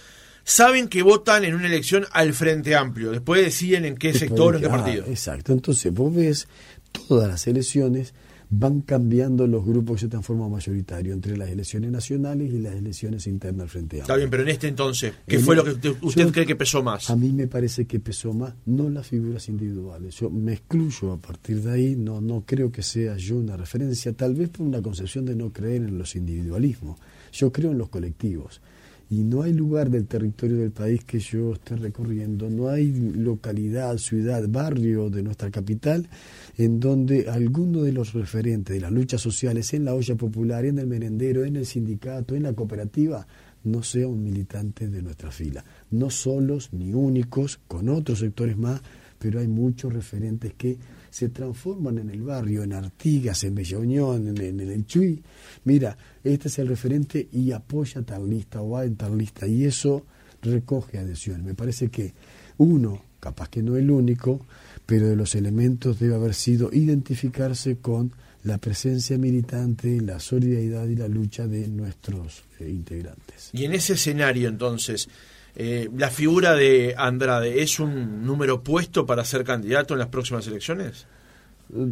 saben 0.46 0.88
que 0.88 1.04
votan 1.04 1.44
en 1.44 1.56
una 1.56 1.68
elección 1.68 2.06
al 2.12 2.34
Frente 2.34 2.74
Amplio, 2.74 3.12
después 3.12 3.44
deciden 3.44 3.84
en 3.84 3.98
qué 3.98 4.14
sector, 4.14 4.56
en 4.56 4.62
qué 4.62 4.70
partido. 4.70 5.04
Ah, 5.06 5.12
exacto, 5.12 5.52
entonces 5.52 5.94
vos 5.94 6.16
ves 6.16 6.48
todas 6.92 7.28
las 7.28 7.48
elecciones 7.48 8.14
van 8.52 8.82
cambiando 8.82 9.46
los 9.46 9.64
grupos 9.64 9.96
que 9.96 10.02
se 10.02 10.08
transforman 10.08 10.50
mayoritario 10.50 11.14
entre 11.14 11.38
las 11.38 11.50
elecciones 11.50 11.92
nacionales 11.92 12.52
y 12.52 12.60
las 12.60 12.74
elecciones 12.74 13.28
internas 13.28 13.60
del 13.60 13.70
Frente 13.70 13.98
Amplio. 13.98 14.02
Está 14.02 14.16
bien, 14.16 14.30
pero 14.30 14.44
en 14.44 14.50
este 14.50 14.68
entonces, 14.68 15.14
¿qué 15.28 15.36
en 15.36 15.42
fue 15.42 15.56
lo 15.56 15.64
que 15.64 15.72
usted, 15.72 15.96
usted 16.02 16.26
yo, 16.26 16.32
cree 16.32 16.46
que 16.46 16.56
pesó 16.56 16.82
más? 16.82 17.10
A 17.10 17.16
mí 17.16 17.32
me 17.32 17.48
parece 17.48 17.86
que 17.86 18.00
pesó 18.00 18.34
más, 18.34 18.54
no 18.66 18.90
las 18.90 19.08
figuras 19.08 19.48
individuales. 19.50 20.16
Yo 20.16 20.30
me 20.30 20.54
excluyo 20.54 21.14
a 21.14 21.18
partir 21.18 21.62
de 21.62 21.72
ahí, 21.72 21.96
no, 21.96 22.22
no 22.22 22.44
creo 22.46 22.72
que 22.72 22.82
sea 22.82 23.18
yo 23.18 23.36
una 23.36 23.56
referencia, 23.56 24.14
tal 24.14 24.34
vez 24.34 24.50
por 24.50 24.66
una 24.66 24.82
concepción 24.82 25.26
de 25.26 25.36
no 25.36 25.54
creer 25.54 25.84
en 25.84 25.98
los 25.98 26.16
individualismos. 26.16 27.00
Yo 27.32 27.52
creo 27.52 27.72
en 27.72 27.78
los 27.78 27.90
colectivos 27.90 28.62
y 29.10 29.24
no 29.24 29.42
hay 29.42 29.54
lugar 29.54 29.90
del 29.90 30.06
territorio 30.06 30.58
del 30.58 30.72
país 30.72 31.04
que 31.04 31.20
yo 31.20 31.54
esté 31.54 31.76
recorriendo, 31.76 32.50
no 32.50 32.70
hay 32.70 32.92
localidad, 32.92 33.98
ciudad, 33.98 34.48
barrio 34.48 35.10
de 35.10 35.24
nuestra 35.24 35.50
capital 35.50 36.08
en 36.58 36.80
donde 36.80 37.28
alguno 37.30 37.82
de 37.82 37.92
los 37.92 38.14
referentes 38.14 38.76
de 38.76 38.82
las 38.82 38.92
luchas 38.92 39.22
sociales 39.22 39.74
en 39.74 39.86
la 39.86 39.96
olla 39.96 40.16
popular, 40.16 40.66
en 40.66 40.78
el 40.78 40.88
merendero, 40.88 41.44
en 41.44 41.56
el 41.56 41.66
sindicato, 41.66 42.36
en 42.36 42.44
la 42.44 42.54
cooperativa, 42.54 43.26
no 43.64 43.82
sea 43.82 44.08
un 44.08 44.24
militante 44.24 44.88
de 44.88 45.02
nuestra 45.02 45.32
fila. 45.32 45.66
No 45.90 46.10
solos 46.10 46.70
ni 46.72 46.94
únicos, 46.94 47.60
con 47.68 47.90
otros 47.90 48.20
sectores 48.20 48.58
más, 48.58 48.82
pero 49.18 49.40
hay 49.40 49.48
muchos 49.48 49.94
referentes 49.94 50.54
que 50.54 50.78
se 51.10 51.30
transforman 51.30 51.98
en 51.98 52.10
el 52.10 52.22
barrio, 52.22 52.64
en 52.64 52.74
Artigas, 52.74 53.44
en 53.44 53.56
Bella 53.56 53.78
Unión, 53.78 54.28
en, 54.28 54.60
el 54.60 54.86
Chuy. 54.86 55.22
Mira, 55.66 55.98
este 56.24 56.48
es 56.48 56.60
el 56.60 56.68
referente 56.68 57.28
y 57.32 57.52
apoya 57.52 58.02
tal 58.02 58.30
lista 58.30 58.62
o 58.62 58.72
va 58.72 58.86
en 58.86 58.96
tal 58.96 59.18
lista 59.18 59.48
y 59.48 59.66
eso 59.66 60.06
recoge 60.42 60.98
adhesión. 60.98 61.44
Me 61.44 61.54
parece 61.54 61.90
que 61.90 62.14
uno, 62.58 63.04
capaz 63.20 63.50
que 63.50 63.64
no 63.64 63.76
el 63.76 63.90
único, 63.90 64.46
pero 64.86 65.08
de 65.08 65.16
los 65.16 65.36
elementos 65.36 66.00
debe 66.00 66.16
haber 66.16 66.34
sido 66.34 66.70
identificarse 66.72 67.78
con 67.78 68.14
la 68.44 68.58
presencia 68.58 69.18
militante, 69.18 70.00
la 70.02 70.20
solidaridad 70.20 70.88
y 70.88 70.96
la 70.96 71.08
lucha 71.08 71.46
de 71.48 71.68
nuestros 71.68 72.44
eh, 72.60 72.70
integrantes. 72.70 73.50
Y 73.54 73.66
en 73.66 73.74
ese 73.74 73.94
escenario 73.94 74.48
entonces, 74.48 75.10
eh, 75.56 75.90
¿La 75.98 76.10
figura 76.10 76.54
de 76.54 76.96
Andrade 76.98 77.62
es 77.62 77.80
un 77.80 78.26
número 78.26 78.64
puesto 78.64 79.06
para 79.06 79.26
ser 79.26 79.44
candidato 79.44 79.94
en 79.94 80.00
las 80.00 80.08
próximas 80.08 80.48
elecciones? 80.48 81.06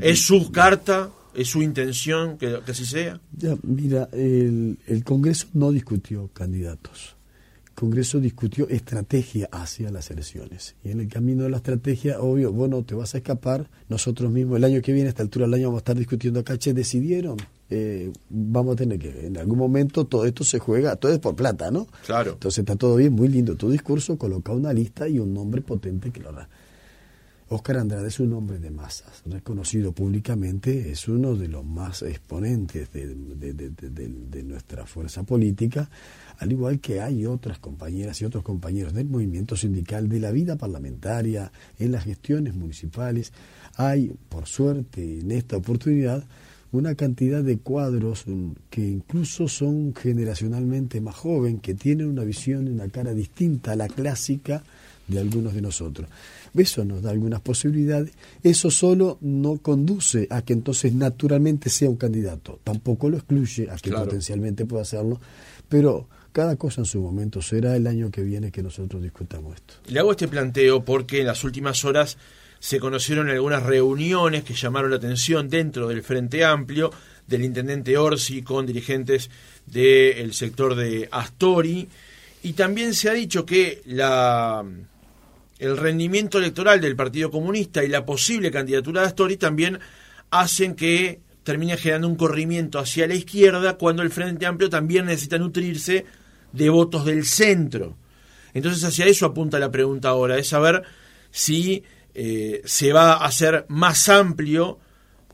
¿Es 0.02 0.22
su 0.22 0.52
carta? 0.52 1.10
¿Es 1.36 1.50
su 1.50 1.62
intención 1.62 2.38
que, 2.38 2.62
que 2.66 2.72
así 2.72 2.86
sea? 2.86 3.20
Mira, 3.64 4.10
el, 4.14 4.80
el, 4.88 5.04
Congreso 5.04 5.48
no 5.54 5.72
discutió 5.72 6.30
candidatos. 6.34 7.17
Congreso 7.80 8.20
discutió 8.20 8.68
estrategia 8.70 9.50
hacia 9.52 9.92
las 9.92 10.10
elecciones. 10.10 10.76
Y 10.84 10.90
en 10.90 11.00
el 11.00 11.08
camino 11.08 11.44
de 11.44 11.52
la 11.52 11.58
estrategia, 11.58 12.20
obvio, 12.20 12.52
vos 12.52 12.68
no 12.68 12.84
te 12.84 12.96
vas 12.96 13.14
a 13.14 13.20
escapar. 13.20 13.70
Nosotros 13.88 14.32
mismos, 14.32 14.58
el 14.58 14.64
año 14.64 14.82
que 14.82 14.94
viene, 14.94 15.10
a 15.10 15.12
esta 15.12 15.22
altura 15.22 15.46
del 15.46 15.54
año, 15.54 15.68
vamos 15.68 15.78
a 15.78 15.82
estar 15.82 15.96
discutiendo 15.96 16.40
acá, 16.40 16.58
che, 16.58 16.74
decidieron. 16.74 17.38
Eh, 17.70 18.12
vamos 18.32 18.74
a 18.74 18.78
tener 18.78 18.98
que, 18.98 19.28
en 19.28 19.38
algún 19.38 19.60
momento, 19.60 20.06
todo 20.06 20.26
esto 20.26 20.44
se 20.44 20.58
juega, 20.58 20.96
todo 20.96 21.12
es 21.12 21.20
por 21.20 21.36
plata, 21.36 21.70
¿no? 21.70 21.86
Claro. 22.04 22.32
Entonces 22.32 22.58
está 22.58 22.76
todo 22.78 22.96
bien, 22.96 23.14
muy 23.14 23.28
lindo 23.28 23.56
tu 23.56 23.70
discurso, 23.70 24.18
coloca 24.18 24.54
una 24.54 24.74
lista 24.74 25.08
y 25.08 25.20
un 25.20 25.36
nombre 25.36 25.62
potente 25.62 26.10
que 26.10 26.20
lo 26.20 26.30
hará. 26.30 26.50
Oscar 27.50 27.78
Andrade 27.78 28.10
es 28.10 28.20
un 28.20 28.34
hombre 28.34 28.60
de 28.60 28.70
masas, 28.72 29.24
reconocido 29.26 29.94
públicamente, 29.94 30.92
es 30.92 31.08
uno 31.08 31.34
de 31.34 31.48
los 31.48 31.64
más 31.64 32.02
exponentes 32.02 32.92
de, 32.92 33.16
de, 33.16 34.44
nuestra 34.44 34.86
fuerza 34.86 35.24
política, 35.24 35.90
al 36.40 36.52
igual 36.52 36.82
que 36.82 37.00
hay 37.00 37.26
otras 37.26 37.58
compañeras 37.60 38.22
y 38.22 38.26
otros 38.26 38.44
compañeros 38.44 38.94
del 38.94 39.08
movimiento 39.08 39.56
sindical, 39.56 40.10
de 40.10 40.20
la 40.20 40.32
vida 40.32 40.58
parlamentaria, 40.58 41.50
en 41.80 41.94
las 41.94 42.04
gestiones 42.04 42.54
municipales. 42.54 43.32
Hay, 43.76 44.14
por 44.28 44.46
suerte, 44.46 45.20
en 45.20 45.32
esta 45.32 45.56
oportunidad, 45.56 46.26
una 46.74 46.96
cantidad 46.96 47.42
de 47.44 47.60
cuadros 47.60 48.26
que 48.70 48.86
incluso 48.86 49.48
son 49.48 49.96
generacionalmente 49.96 51.00
más 51.00 51.16
jóvenes, 51.16 51.62
que 51.62 51.76
tienen 51.76 52.08
una 52.08 52.26
visión 52.26 52.68
y 52.68 52.72
una 52.72 52.90
cara 52.90 53.14
distinta 53.14 53.72
a 53.72 53.78
la 53.78 53.88
clásica 53.88 54.64
de 55.08 55.20
algunos 55.20 55.54
de 55.54 55.62
nosotros. 55.62 56.10
Eso 56.56 56.86
nos 56.86 57.02
da 57.02 57.12
algunas 57.12 57.42
posibilidades. 57.42 58.12
Eso 58.44 58.72
solo 58.72 59.18
no 59.22 59.58
conduce 59.58 60.28
a 60.30 60.42
que 60.42 60.54
entonces 60.54 60.94
naturalmente 60.94 61.70
sea 61.70 61.90
un 61.90 61.98
candidato. 61.98 62.60
Tampoco 62.64 63.10
lo 63.10 63.18
excluye 63.18 63.70
a 63.70 63.76
que 63.78 63.92
potencialmente 63.92 64.66
pueda 64.66 64.84
hacerlo. 64.84 65.20
Pero 65.70 66.08
cada 66.38 66.56
cosa 66.56 66.82
en 66.82 66.86
su 66.86 67.02
momento. 67.02 67.42
Será 67.42 67.76
el 67.76 67.88
año 67.88 68.12
que 68.12 68.22
viene 68.22 68.52
que 68.52 68.62
nosotros 68.62 69.02
discutamos 69.02 69.56
esto. 69.56 69.74
Le 69.88 70.00
hago 70.00 70.12
este 70.12 70.28
planteo 70.28 70.86
porque 70.86 71.22
en 71.22 71.26
las 71.26 71.44
últimas 71.44 71.84
horas 71.84 72.20
se 72.60 72.80
conocieron 72.80 73.28
algunas 73.30 73.64
reuniones 73.64 74.44
que 74.44 74.54
llamaron 74.54 74.92
la 74.92 74.98
atención 74.98 75.50
dentro 75.50 75.88
del 75.88 76.04
Frente 76.04 76.46
Amplio 76.46 76.92
del 77.26 77.44
intendente 77.44 77.98
Orsi 77.98 78.44
con 78.44 78.68
dirigentes 78.68 79.32
del 79.66 80.32
sector 80.36 80.76
de 80.76 81.10
Astori 81.12 81.88
y 82.44 82.54
también 82.54 82.94
se 82.94 83.10
ha 83.10 83.14
dicho 83.14 83.44
que 83.44 83.82
la 83.86 84.64
el 85.60 85.78
rendimiento 85.78 86.38
electoral 86.38 86.82
del 86.82 86.96
Partido 86.96 87.32
Comunista 87.32 87.84
y 87.84 87.88
la 87.88 88.06
posible 88.06 88.52
candidatura 88.52 89.02
de 89.02 89.08
Astori 89.08 89.38
también 89.38 89.80
hacen 90.30 90.76
que 90.76 91.20
termine 91.44 91.78
generando 91.78 92.08
un 92.08 92.16
corrimiento 92.16 92.80
hacia 92.80 93.08
la 93.08 93.16
izquierda 93.16 93.78
cuando 93.78 94.04
el 94.04 94.12
Frente 94.12 94.46
Amplio 94.46 94.70
también 94.70 95.06
necesita 95.06 95.38
nutrirse 95.38 96.06
de 96.52 96.70
votos 96.70 97.06
del 97.06 97.26
centro. 97.26 97.98
Entonces 98.54 98.84
hacia 98.84 99.06
eso 99.06 99.26
apunta 99.26 99.58
la 99.60 99.72
pregunta 99.72 100.10
ahora, 100.10 100.38
es 100.38 100.50
saber 100.50 100.84
si 101.32 101.84
eh, 102.14 102.62
se 102.66 102.94
va 102.94 103.14
a 103.14 103.26
hacer 103.26 103.66
más 103.70 104.10
amplio 104.10 104.80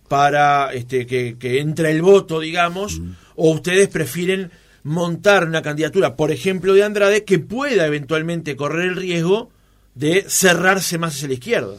para 0.07 0.73
este, 0.73 1.05
que, 1.05 1.37
que 1.39 1.59
entre 1.59 1.91
el 1.91 2.01
voto, 2.01 2.39
digamos, 2.39 3.01
o 3.35 3.51
ustedes 3.51 3.87
prefieren 3.87 4.51
montar 4.83 5.47
una 5.47 5.61
candidatura, 5.61 6.15
por 6.15 6.31
ejemplo, 6.31 6.73
de 6.73 6.83
Andrade, 6.83 7.23
que 7.23 7.39
pueda 7.39 7.87
eventualmente 7.87 8.55
correr 8.55 8.89
el 8.89 8.95
riesgo 8.97 9.52
de 9.95 10.25
cerrarse 10.27 10.97
más 10.97 11.15
hacia 11.15 11.27
la 11.27 11.33
izquierda. 11.35 11.75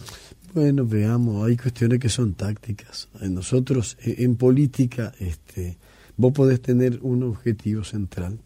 Bueno, 0.53 0.87
veamos, 0.87 1.47
hay 1.47 1.57
cuestiones 1.57 1.99
que 1.99 2.09
son 2.09 2.35
tácticas. 2.35 3.09
Nosotros 3.21 3.97
eh, 4.05 4.17
en 4.19 4.37
política, 4.37 5.13
este, 5.19 5.79
vos 6.17 6.33
podés 6.33 6.63
tener 6.63 7.01
un 7.03 7.25
objetivo 7.25 7.83
central, 7.83 8.39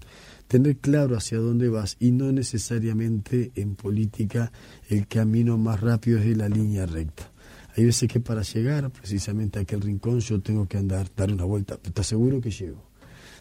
tener 0.47 0.79
claro 0.79 1.17
hacia 1.17 1.37
dónde 1.39 1.69
vas 1.69 1.97
y 2.01 2.13
no 2.13 2.33
necesariamente 2.33 3.53
en 3.57 3.75
política 3.75 4.51
el 4.89 5.07
camino 5.07 5.59
más 5.59 5.81
rápido 5.83 6.19
es 6.19 6.35
la 6.35 6.49
línea 6.49 6.87
recta. 6.87 7.31
Hay 7.77 7.85
veces 7.85 8.09
que 8.09 8.21
para 8.21 8.43
llegar 8.43 8.91
precisamente 8.91 9.59
a 9.59 9.63
aquel 9.63 9.83
rincón 9.83 10.21
yo 10.21 10.41
tengo 10.41 10.67
que 10.67 10.79
andar, 10.79 11.09
dar 11.15 11.31
una 11.31 11.45
vuelta. 11.45 11.79
¿Estás 11.85 12.07
seguro 12.07 12.41
que 12.41 12.51
llego? 12.51 12.83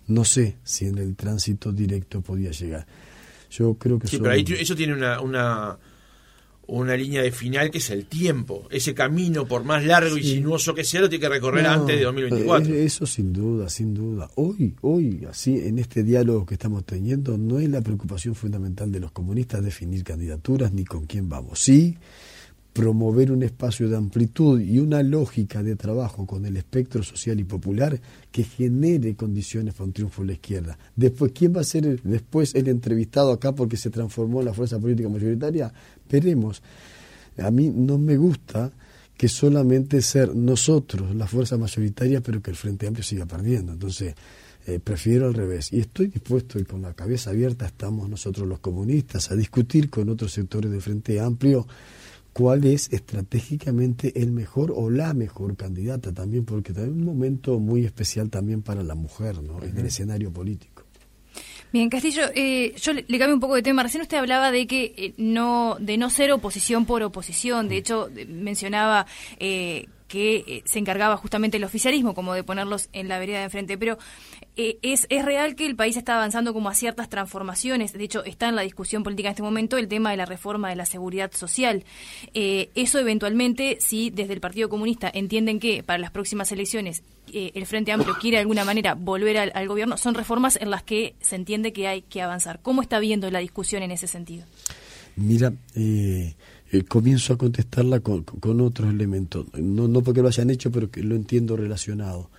No 0.07 0.25
sé 0.25 0.57
si 0.63 0.85
en 0.85 0.97
el 0.97 1.15
tránsito 1.15 1.71
directo 1.71 2.21
podía 2.21 2.51
llegar. 2.51 2.85
Yo 3.49 3.75
creo 3.75 3.97
que... 3.97 4.07
Sí, 4.07 4.19
pero 4.19 4.33
eso 4.33 4.75
tiene 4.75 4.93
una, 4.93 5.21
una 5.21 5.77
una 6.67 6.95
línea 6.95 7.21
de 7.21 7.32
final 7.32 7.71
que 7.71 7.77
es 7.77 7.89
el 7.89 8.06
tiempo. 8.06 8.67
Ese 8.69 8.93
camino, 8.93 9.47
por 9.47 9.63
más 9.63 9.86
largo 9.86 10.17
y 10.17 10.23
sinuoso 10.23 10.73
que 10.75 10.84
sea, 10.84 11.01
lo 11.01 11.10
tiene 11.10 11.21
que 11.21 11.30
recorrer 11.30 11.65
antes 11.65 11.97
de 11.97 12.03
2024. 12.03 12.73
Eh, 12.73 12.86
eso 12.86 13.06
sin 13.06 13.34
duda, 13.34 13.69
sin 13.69 13.93
duda. 13.93 14.30
Hoy, 14.36 14.75
hoy, 14.82 15.25
así, 15.30 15.60
en 15.60 15.80
este 15.80 16.03
diálogo 16.03 16.45
que 16.45 16.56
estamos 16.56 16.86
teniendo, 16.86 17.38
no 17.38 17.60
es 17.60 17.69
la 17.69 17.82
preocupación 17.82 18.36
fundamental 18.36 18.91
de 18.91 18.99
los 18.99 19.12
comunistas 19.12 19.63
definir 19.63 20.03
candidaturas 20.03 20.73
ni 20.73 20.84
con 20.84 21.06
quién 21.06 21.30
vamos. 21.30 21.60
Sí, 21.60 21.97
promover 22.77 23.32
un 23.32 23.41
espacio 23.41 23.89
de 23.89 23.97
amplitud 23.97 24.62
y 24.62 24.77
una 24.77 25.01
lógica 25.01 25.63
de 25.63 25.75
trabajo 25.75 26.27
con 26.27 26.45
el 26.45 26.58
espectro 26.58 27.01
social 27.01 27.39
y 27.39 27.43
popular 27.43 27.99
que 28.32 28.43
genere 28.43 29.15
condiciones 29.15 29.73
para 29.73 29.86
un 29.86 29.93
triunfo 29.93 30.21
de 30.21 30.27
la 30.27 30.34
izquierda. 30.34 30.77
Después, 30.95 31.32
¿quién 31.34 31.56
va 31.56 31.62
a 31.62 31.63
ser 31.63 31.99
después 32.03 32.53
el 32.53 32.67
entrevistado 32.67 33.32
acá 33.32 33.56
porque 33.56 33.77
se 33.77 33.89
transformó 33.89 34.41
en 34.41 34.45
la 34.45 34.53
fuerza 34.53 34.77
política 34.77 35.10
mayoritaria? 35.10 35.73
Veremos. 36.10 36.62
A 37.38 37.52
mí 37.52 37.70
no 37.70 37.98
me 37.98 38.17
gusta 38.17 38.72
que 39.15 39.28
solamente 39.28 40.02
ser 40.02 40.36
nosotros 40.36 41.15
la 41.15 41.28
fuerza 41.28 41.58
mayoritaria, 41.58 42.22
pero 42.22 42.41
que 42.41 42.52
el 42.52 42.58
Frente 42.58 42.88
Amplio 42.88 43.04
siga 43.04 43.26
perdiendo. 43.26 43.74
Entonces, 43.74 44.15
eh, 44.67 44.80
prefiero 44.80 45.28
al 45.28 45.34
revés. 45.34 45.72
Y 45.72 45.80
estoy 45.80 46.08
dispuesto 46.08 46.60
y 46.60 46.65
con 46.65 46.82
la 46.82 46.93
cabeza 46.93 47.32
abierta 47.32 47.65
estamos 47.65 48.10
nosotros 48.10 48.48
los 48.48 48.60
comunistas 48.60 49.32
a 49.32 49.36
discutir 49.36 49.89
con 49.89 50.10
otros 50.10 50.34
sectores 50.34 50.70
del 50.70 50.82
Frente 50.82 51.20
Amplio 51.20 51.65
cuál 52.34 52.65
es 52.65 52.93
estratégicamente 52.93 54.22
el 54.22 54.32
mejor 54.32 54.72
o 54.76 54.91
la 54.91 55.15
mejor 55.15 55.56
candidata 55.56 56.12
también, 56.12 56.46
porque 56.46 56.72
es 56.72 56.78
un 56.78 57.04
momento 57.04 57.60
muy 57.60 57.84
especial 57.84 58.30
también 58.30 58.62
para 58.62 58.84
la 58.84 58.93
mujer 58.93 59.41
¿no? 59.41 59.63
en 59.63 59.76
el 59.76 59.88
escenario 59.88 60.32
político. 60.32 60.84
Bien, 61.73 61.89
Castillo, 61.89 62.23
eh, 62.34 62.73
yo 62.82 62.93
le, 62.93 63.03
cambio 63.03 63.34
un 63.34 63.39
poco 63.39 63.56
de 63.56 63.62
tema. 63.62 63.84
Recién 63.84 64.01
usted 64.01 64.17
hablaba 64.17 64.51
de 64.51 64.67
que 64.67 64.93
eh, 64.97 65.13
no, 65.17 65.75
de 65.80 65.97
no 65.97 66.10
ser 66.10 66.32
oposición 66.32 66.86
por 66.86 67.03
oposición. 67.03 67.67
De 67.67 67.75
mm. 67.75 67.77
hecho, 67.77 68.10
mencionaba 68.27 69.06
eh, 69.39 69.88
que 70.08 70.38
eh, 70.48 70.63
se 70.65 70.80
encargaba 70.80 71.17
justamente 71.17 71.58
el 71.58 71.63
oficialismo, 71.63 72.13
como 72.13 72.34
de 72.34 72.43
ponerlos 72.43 72.89
en 72.93 73.08
la 73.08 73.20
vereda 73.20 73.39
de 73.39 73.43
enfrente. 73.46 73.78
Pero 73.78 73.98
eh, 74.56 74.80
es, 74.82 75.06
es 75.10 75.26
real 75.26 75.56
que 75.56 75.65
el 75.65 75.76
país 75.76 75.98
está 75.98 76.15
avanzando 76.15 76.54
como 76.54 76.70
a 76.70 76.74
ciertas 76.74 77.10
transformaciones. 77.10 77.93
De 77.93 78.04
hecho, 78.04 78.24
está 78.24 78.50
en 78.50 78.56
la 78.56 78.62
discusión 78.62 79.04
política 79.04 79.30
en 79.30 79.34
este 79.34 79.43
momento 79.43 79.78
el 79.78 79.88
tema 79.88 80.12
de 80.12 80.17
la 80.17 80.26
reforma 80.26 80.70
de 80.70 80.76
la 80.76 80.86
seguridad 80.86 81.32
social. 81.34 81.84
Eh, 82.34 82.70
eso 82.76 83.00
eventualmente, 83.00 83.78
si 83.80 84.10
desde 84.10 84.34
el 84.34 84.39
Partido 84.39 84.70
Comunista 84.70 85.12
entienden 85.13 85.60
que 85.60 85.84
para 85.84 86.00
las 86.00 86.12
próximas 86.12 86.52
elecciones 86.52 87.04
el 87.34 87.65
Frente 87.65 87.91
Amplio 87.91 88.15
quiere 88.22 88.38
de 88.38 88.41
alguna 88.41 88.63
manera 88.63 88.96
volver 88.96 89.38
al, 89.54 89.67
gobierno, 89.67 89.98
son 89.98 90.15
reformas 90.15 90.58
en 90.62 90.72
las 90.72 90.84
que 90.84 91.15
se 91.20 91.36
entiende 91.36 91.74
que 91.74 91.86
hay 91.86 92.02
que 92.02 92.22
avanzar. 92.22 92.62
¿Cómo 92.62 92.82
está 92.82 93.00
viendo 93.00 93.30
la 93.30 93.39
discusión 93.39 93.84
en 93.84 93.91
ese 93.91 94.08
sentido? 94.08 94.46
Mira, 95.17 95.52
eh, 95.76 96.36
eh, 96.71 96.84
comienzo 96.84 97.34
a 97.34 97.38
contestarla 97.38 98.01
con, 98.01 98.23
con 98.23 98.62
otros 98.62 98.89
elementos, 98.89 99.45
no, 99.53 99.88
no 99.88 100.01
porque 100.01 100.21
lo 100.21 100.27
hayan 100.27 100.49
hecho, 100.49 100.71
pero 100.71 100.91
que 100.91 101.03
lo 101.03 101.15
entiendo 101.15 101.56
relacionado. 101.56 102.30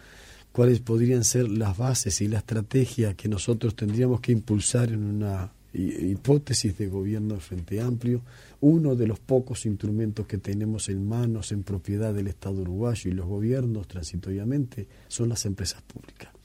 ¿Cuáles 0.52 0.80
podrían 0.80 1.24
ser 1.24 1.48
las 1.48 1.76
bases 1.76 2.20
y 2.20 2.28
la 2.28 2.38
estrategia 2.38 3.14
que 3.14 3.28
nosotros 3.28 3.76
tendríamos 3.76 4.20
que 4.20 4.32
impulsar 4.32 4.90
en 4.90 5.04
una 5.04 5.52
hipótesis 5.72 6.76
de 6.76 6.88
gobierno 6.88 7.34
del 7.34 7.42
Frente 7.42 7.80
Amplio? 7.80 8.22
Uno 8.60 8.96
de 8.96 9.06
los 9.06 9.20
pocos 9.20 9.66
instrumentos 9.66 10.26
que 10.26 10.38
tenemos 10.38 10.88
en 10.88 11.06
manos, 11.06 11.52
en 11.52 11.62
propiedad 11.62 12.12
del 12.12 12.26
Estado 12.26 12.62
uruguayo 12.62 13.10
y 13.10 13.14
los 13.14 13.26
gobiernos 13.26 13.86
transitoriamente, 13.86 14.88
son 15.06 15.28
las 15.28 15.46
empresas 15.46 15.82
públicas 15.82 16.37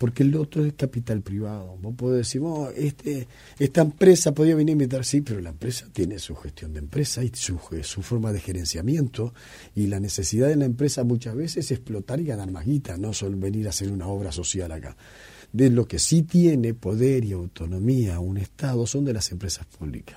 porque 0.00 0.22
el 0.22 0.34
otro 0.34 0.64
es 0.64 0.72
capital 0.72 1.20
privado. 1.20 1.76
Vos 1.82 1.94
podés 1.94 2.20
decir, 2.20 2.40
oh, 2.42 2.70
este, 2.74 3.28
esta 3.58 3.82
empresa 3.82 4.32
podría 4.32 4.54
venir 4.54 4.70
a 4.70 4.72
invitar, 4.72 5.04
sí, 5.04 5.20
pero 5.20 5.42
la 5.42 5.50
empresa 5.50 5.88
tiene 5.92 6.18
su 6.18 6.34
gestión 6.36 6.72
de 6.72 6.78
empresa 6.78 7.22
y 7.22 7.30
su, 7.34 7.60
su 7.82 8.00
forma 8.00 8.32
de 8.32 8.40
gerenciamiento 8.40 9.34
y 9.74 9.88
la 9.88 10.00
necesidad 10.00 10.48
de 10.48 10.56
la 10.56 10.64
empresa 10.64 11.04
muchas 11.04 11.36
veces 11.36 11.66
es 11.66 11.72
explotar 11.72 12.18
y 12.18 12.24
ganar 12.24 12.50
más 12.50 12.64
guita, 12.64 12.96
no 12.96 13.12
solo 13.12 13.36
venir 13.36 13.66
a 13.66 13.70
hacer 13.70 13.92
una 13.92 14.06
obra 14.06 14.32
social 14.32 14.72
acá. 14.72 14.96
De 15.52 15.68
lo 15.68 15.86
que 15.86 15.98
sí 15.98 16.22
tiene 16.22 16.72
poder 16.72 17.26
y 17.26 17.32
autonomía 17.32 18.20
un 18.20 18.38
Estado 18.38 18.86
son 18.86 19.04
de 19.04 19.12
las 19.12 19.30
empresas 19.32 19.66
públicas. 19.66 20.16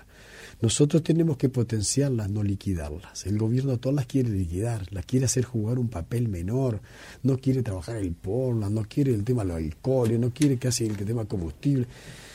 Nosotros 0.63 1.03
tenemos 1.03 1.35
que 1.35 1.49
potenciarlas, 1.49 2.29
no 2.29 2.41
liquidarlas. 2.41 3.25
El 3.25 3.37
gobierno 3.37 3.79
todas 3.79 3.97
las 3.97 4.05
quiere 4.05 4.29
liquidar, 4.29 4.85
las 4.91 5.05
quiere 5.05 5.25
hacer 5.25 5.43
jugar 5.43 5.77
un 5.77 5.89
papel 5.89 6.29
menor, 6.29 6.79
no 7.21 7.37
quiere 7.37 7.63
trabajar 7.63 7.97
el 7.97 8.13
porno, 8.13 8.69
no 8.69 8.85
quiere 8.87 9.13
el 9.13 9.25
tema 9.25 9.43
de 9.43 9.49
los 9.49 9.57
alcoholes, 9.57 10.17
no 10.21 10.33
quiere 10.33 10.57
casi 10.57 10.85
el 10.85 10.95
tema 10.95 11.25
combustible. 11.25 11.85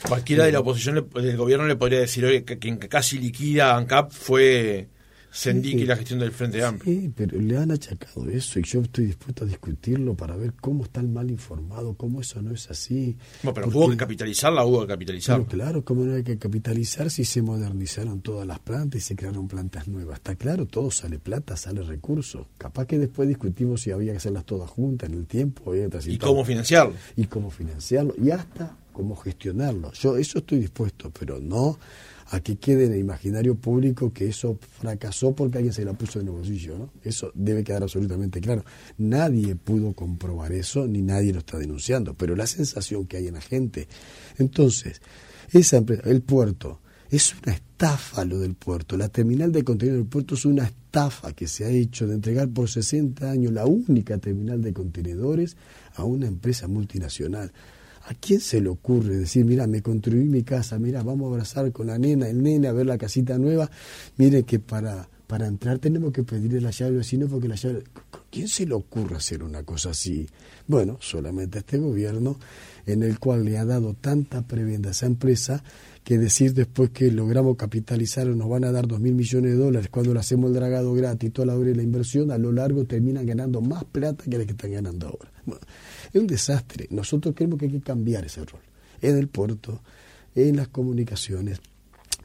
Cualquiera 0.07 0.45
de 0.45 0.51
la 0.51 0.59
oposición 0.59 1.09
del 1.11 1.37
gobierno 1.37 1.65
le 1.65 1.75
podría 1.75 2.01
decir, 2.01 2.23
oye, 2.23 2.43
que 2.43 2.59
quien 2.59 2.77
casi 2.77 3.17
liquida 3.17 3.75
ANCAP 3.75 4.11
fue 4.11 4.87
Sendic 5.31 5.75
y 5.75 5.85
la 5.85 5.95
gestión 5.95 6.19
del 6.19 6.31
Frente 6.31 6.63
Amplio. 6.63 6.93
Sí, 6.93 7.11
pero 7.15 7.39
le 7.39 7.55
han 7.57 7.71
achacado 7.71 8.27
eso 8.29 8.59
y 8.59 8.63
yo 8.63 8.81
estoy 8.81 9.05
dispuesto 9.05 9.43
a 9.43 9.47
discutirlo 9.47 10.15
para 10.15 10.35
ver 10.35 10.53
cómo 10.59 10.83
están 10.85 11.13
mal 11.13 11.29
informados, 11.29 11.95
cómo 11.97 12.21
eso 12.21 12.41
no 12.41 12.53
es 12.53 12.69
así. 12.71 13.15
Bueno, 13.43 13.53
pero 13.53 13.65
Porque- 13.67 13.77
hubo 13.77 13.89
que 13.89 13.97
capitalizarla, 13.97 14.63
hubo 14.65 14.81
que 14.81 14.87
capitalizarla. 14.87 15.45
Claro, 15.45 15.85
cómo 15.85 16.03
no 16.05 16.15
hay 16.15 16.23
que 16.23 16.37
capitalizar 16.37 17.11
si 17.11 17.25
se 17.25 17.41
modernizaron 17.41 18.21
todas 18.21 18.47
las 18.47 18.59
plantas 18.59 19.01
y 19.01 19.03
se 19.03 19.15
crearon 19.15 19.47
plantas 19.47 19.87
nuevas. 19.87 20.17
Está 20.17 20.35
claro, 20.35 20.65
todo 20.65 20.89
sale 20.91 21.19
plata, 21.19 21.55
sale 21.57 21.83
recursos. 21.83 22.47
Capaz 22.57 22.85
que 22.87 22.97
después 22.97 23.27
discutimos 23.29 23.81
si 23.81 23.91
había 23.91 24.11
que 24.13 24.17
hacerlas 24.17 24.45
todas 24.45 24.69
juntas 24.69 25.09
en 25.09 25.15
el 25.17 25.27
tiempo. 25.27 25.75
Y, 25.75 25.81
otras 25.81 26.07
¿Y 26.07 26.17
tal. 26.17 26.29
cómo 26.29 26.43
financiarlo? 26.45 26.93
y 27.15 27.25
cómo 27.25 27.49
financiarlo 27.51 28.15
y 28.21 28.31
hasta 28.31 28.75
cómo 28.93 29.15
gestionarlo. 29.15 29.91
Yo 29.93 30.17
eso 30.17 30.39
estoy 30.39 30.59
dispuesto, 30.59 31.11
pero 31.17 31.39
no 31.39 31.77
a 32.31 32.41
que 32.41 32.57
quede 32.57 32.85
en 32.85 32.93
el 32.93 32.99
imaginario 32.99 33.55
público 33.55 34.13
que 34.13 34.27
eso 34.27 34.57
fracasó 34.79 35.33
porque 35.33 35.57
alguien 35.57 35.73
se 35.73 35.83
la 35.83 35.93
puso 35.93 36.19
en 36.19 36.27
el 36.27 36.33
bolsillo. 36.33 36.89
Eso 37.03 37.31
debe 37.33 37.63
quedar 37.63 37.83
absolutamente 37.83 38.39
claro. 38.39 38.63
Nadie 38.97 39.55
pudo 39.55 39.93
comprobar 39.93 40.51
eso 40.51 40.87
ni 40.87 41.01
nadie 41.01 41.33
lo 41.33 41.39
está 41.39 41.57
denunciando, 41.57 42.13
pero 42.13 42.35
la 42.35 42.45
sensación 42.45 43.07
que 43.07 43.17
hay 43.17 43.27
en 43.27 43.33
la 43.33 43.41
gente. 43.41 43.87
Entonces, 44.37 45.01
esa 45.51 45.77
empresa, 45.77 46.03
el 46.05 46.21
puerto, 46.21 46.79
es 47.09 47.33
una 47.43 47.53
estafa 47.53 48.23
lo 48.25 48.37
del 48.39 48.53
puerto. 48.53 48.95
La 48.95 49.09
terminal 49.09 49.51
de 49.51 49.63
contenedores 49.63 50.03
del 50.03 50.09
puerto 50.09 50.35
es 50.35 50.45
una 50.45 50.65
estafa 50.65 51.33
que 51.33 51.47
se 51.47 51.65
ha 51.65 51.69
hecho 51.69 52.07
de 52.07 52.13
entregar 52.13 52.47
por 52.49 52.69
60 52.69 53.29
años 53.29 53.51
la 53.53 53.65
única 53.65 54.19
terminal 54.19 54.61
de 54.61 54.73
contenedores 54.73 55.57
a 55.95 56.03
una 56.03 56.27
empresa 56.27 56.67
multinacional. 56.67 57.51
¿A 58.05 58.13
quién 58.13 58.39
se 58.39 58.61
le 58.61 58.69
ocurre 58.69 59.17
decir, 59.17 59.45
mira, 59.45 59.67
me 59.67 59.81
construí 59.81 60.23
mi 60.23 60.43
casa, 60.43 60.79
mira, 60.79 61.03
vamos 61.03 61.27
a 61.27 61.33
abrazar 61.33 61.71
con 61.71 61.87
la 61.87 61.97
nena, 61.97 62.27
el 62.27 62.41
nene, 62.41 62.67
a 62.67 62.71
ver 62.71 62.85
la 62.85 62.97
casita 62.97 63.37
nueva? 63.37 63.69
Mire 64.17 64.43
que 64.43 64.59
para, 64.59 65.07
para 65.27 65.47
entrar 65.47 65.79
tenemos 65.79 66.11
que 66.11 66.23
pedirle 66.23 66.61
la 66.61 66.71
llave 66.71 66.91
al 66.91 66.97
vecino 66.97 67.27
porque 67.27 67.47
la 67.47 67.55
llave... 67.55 67.83
¿Quién 68.31 68.47
se 68.47 68.65
le 68.65 68.75
ocurre 68.75 69.15
hacer 69.15 69.43
una 69.43 69.63
cosa 69.63 69.89
así? 69.89 70.27
Bueno, 70.67 70.97
solamente 71.01 71.59
este 71.59 71.77
gobierno 71.79 72.37
en 72.85 73.03
el 73.03 73.19
cual 73.19 73.43
le 73.43 73.57
ha 73.57 73.65
dado 73.65 73.95
tanta 73.95 74.43
prebenda 74.43 74.89
a 74.89 74.91
esa 74.91 75.05
empresa 75.07 75.63
que 76.03 76.17
decir 76.17 76.53
después 76.53 76.89
que 76.91 77.11
logramos 77.11 77.57
capitalizar 77.57 78.25
nos 78.27 78.49
van 78.49 78.63
a 78.63 78.71
dar 78.71 78.87
dos 78.87 78.99
mil 78.99 79.13
millones 79.13 79.51
de 79.51 79.57
dólares 79.57 79.89
cuando 79.91 80.13
le 80.13 80.19
hacemos 80.19 80.49
el 80.49 80.55
dragado 80.55 80.93
gratis, 80.93 81.31
toda 81.31 81.47
la 81.47 81.55
hora 81.55 81.69
de 81.69 81.75
la 81.75 81.83
inversión, 81.83 82.31
a 82.31 82.37
lo 82.37 82.51
largo 82.51 82.85
terminan 82.85 83.25
ganando 83.25 83.61
más 83.61 83.83
plata 83.83 84.23
que 84.23 84.37
la 84.37 84.45
que 84.45 84.51
están 84.51 84.71
ganando 84.71 85.07
ahora. 85.07 85.31
Bueno, 85.45 85.61
es 86.11 86.19
un 86.19 86.27
desastre. 86.27 86.87
Nosotros 86.91 87.35
creemos 87.35 87.59
que 87.59 87.65
hay 87.65 87.71
que 87.71 87.81
cambiar 87.81 88.25
ese 88.25 88.43
rol. 88.45 88.61
En 89.01 89.17
el 89.17 89.27
puerto, 89.27 89.81
en 90.35 90.57
las 90.57 90.67
comunicaciones, 90.67 91.59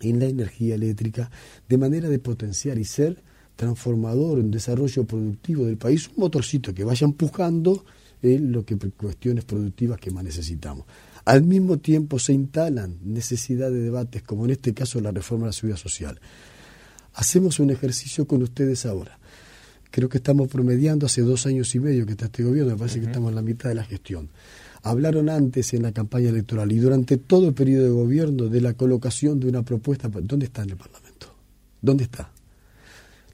en 0.00 0.18
la 0.18 0.26
energía 0.26 0.74
eléctrica, 0.74 1.30
de 1.68 1.78
manera 1.78 2.08
de 2.08 2.18
potenciar 2.18 2.78
y 2.78 2.84
ser 2.84 3.22
transformador, 3.56 4.38
un 4.38 4.50
desarrollo 4.50 5.04
productivo 5.04 5.64
del 5.64 5.76
país, 5.76 6.08
un 6.08 6.14
motorcito 6.18 6.74
que 6.74 6.84
vaya 6.84 7.04
empujando 7.04 7.84
en 8.22 8.52
lo 8.52 8.64
que 8.64 8.76
cuestiones 8.76 9.44
productivas 9.44 10.00
que 10.00 10.10
más 10.10 10.24
necesitamos. 10.24 10.86
Al 11.24 11.42
mismo 11.42 11.78
tiempo 11.78 12.18
se 12.18 12.32
instalan 12.32 12.98
necesidad 13.02 13.70
de 13.70 13.80
debates, 13.80 14.22
como 14.22 14.44
en 14.44 14.52
este 14.52 14.74
caso 14.74 15.00
la 15.00 15.10
reforma 15.10 15.44
de 15.44 15.48
la 15.48 15.52
seguridad 15.52 15.78
social. 15.78 16.20
Hacemos 17.14 17.60
un 17.60 17.70
ejercicio 17.70 18.26
con 18.26 18.42
ustedes 18.42 18.86
ahora. 18.86 19.18
Creo 19.94 20.08
que 20.08 20.18
estamos 20.18 20.48
promediando 20.48 21.06
hace 21.06 21.22
dos 21.22 21.46
años 21.46 21.72
y 21.76 21.78
medio 21.78 22.04
que 22.04 22.10
está 22.14 22.24
este 22.24 22.42
gobierno, 22.42 22.72
me 22.72 22.78
parece 22.78 22.98
que 22.98 23.06
estamos 23.06 23.28
en 23.28 23.36
la 23.36 23.42
mitad 23.42 23.68
de 23.68 23.76
la 23.76 23.84
gestión. 23.84 24.28
Hablaron 24.82 25.28
antes 25.28 25.72
en 25.72 25.82
la 25.82 25.92
campaña 25.92 26.30
electoral 26.30 26.72
y 26.72 26.78
durante 26.78 27.16
todo 27.16 27.46
el 27.46 27.54
periodo 27.54 27.84
de 27.84 27.90
gobierno 27.90 28.48
de 28.48 28.60
la 28.60 28.74
colocación 28.74 29.38
de 29.38 29.46
una 29.46 29.62
propuesta. 29.62 30.08
¿Dónde 30.08 30.46
está 30.46 30.64
en 30.64 30.70
el 30.70 30.76
Parlamento? 30.76 31.32
¿Dónde 31.80 32.02
está? 32.02 32.32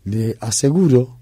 Le 0.05 0.37
aseguro, 0.39 1.17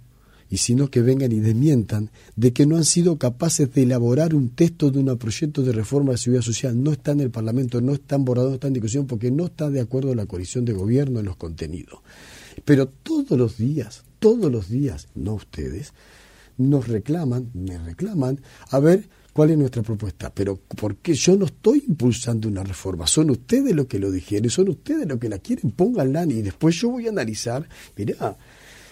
y 0.50 0.56
si 0.56 0.74
no 0.74 0.90
que 0.90 1.02
vengan 1.02 1.30
y 1.30 1.38
desmientan, 1.38 2.10
de 2.34 2.52
que 2.52 2.66
no 2.66 2.76
han 2.76 2.84
sido 2.84 3.16
capaces 3.16 3.72
de 3.72 3.84
elaborar 3.84 4.34
un 4.34 4.48
texto 4.48 4.90
de 4.90 4.98
un 4.98 5.16
proyecto 5.18 5.62
de 5.62 5.70
reforma 5.70 6.10
de 6.10 6.18
seguridad 6.18 6.42
social. 6.42 6.82
No 6.82 6.90
está 6.90 7.12
en 7.12 7.20
el 7.20 7.30
Parlamento, 7.30 7.80
no 7.80 7.92
está 7.92 8.16
en 8.16 8.24
borrador, 8.24 8.50
no 8.50 8.54
está 8.56 8.66
en 8.66 8.74
discusión, 8.74 9.06
porque 9.06 9.30
no 9.30 9.44
está 9.44 9.70
de 9.70 9.82
acuerdo 9.82 10.16
la 10.16 10.26
coalición 10.26 10.64
de 10.64 10.72
gobierno 10.72 11.20
en 11.20 11.26
los 11.26 11.36
contenidos. 11.36 12.00
Pero 12.64 12.88
todos 12.88 13.38
los 13.38 13.56
días, 13.56 14.02
todos 14.18 14.50
los 14.50 14.68
días, 14.68 15.08
no 15.14 15.34
ustedes, 15.34 15.92
nos 16.56 16.88
reclaman, 16.88 17.50
me 17.54 17.78
reclaman, 17.78 18.40
a 18.70 18.80
ver 18.80 19.08
cuál 19.32 19.50
es 19.50 19.58
nuestra 19.58 19.82
propuesta. 19.82 20.32
Pero 20.34 20.60
porque 20.76 21.14
yo 21.14 21.36
no 21.36 21.46
estoy 21.46 21.84
impulsando 21.86 22.48
una 22.48 22.64
reforma, 22.64 23.06
son 23.06 23.30
ustedes 23.30 23.74
los 23.74 23.86
que 23.86 23.98
lo 23.98 24.10
dijeron, 24.10 24.50
son 24.50 24.68
ustedes 24.68 25.06
los 25.06 25.18
que 25.18 25.28
la 25.28 25.38
quieren, 25.38 25.70
pónganla 25.70 26.24
y 26.24 26.42
después 26.42 26.74
yo 26.76 26.90
voy 26.90 27.06
a 27.06 27.10
analizar, 27.10 27.68
mirá, 27.96 28.36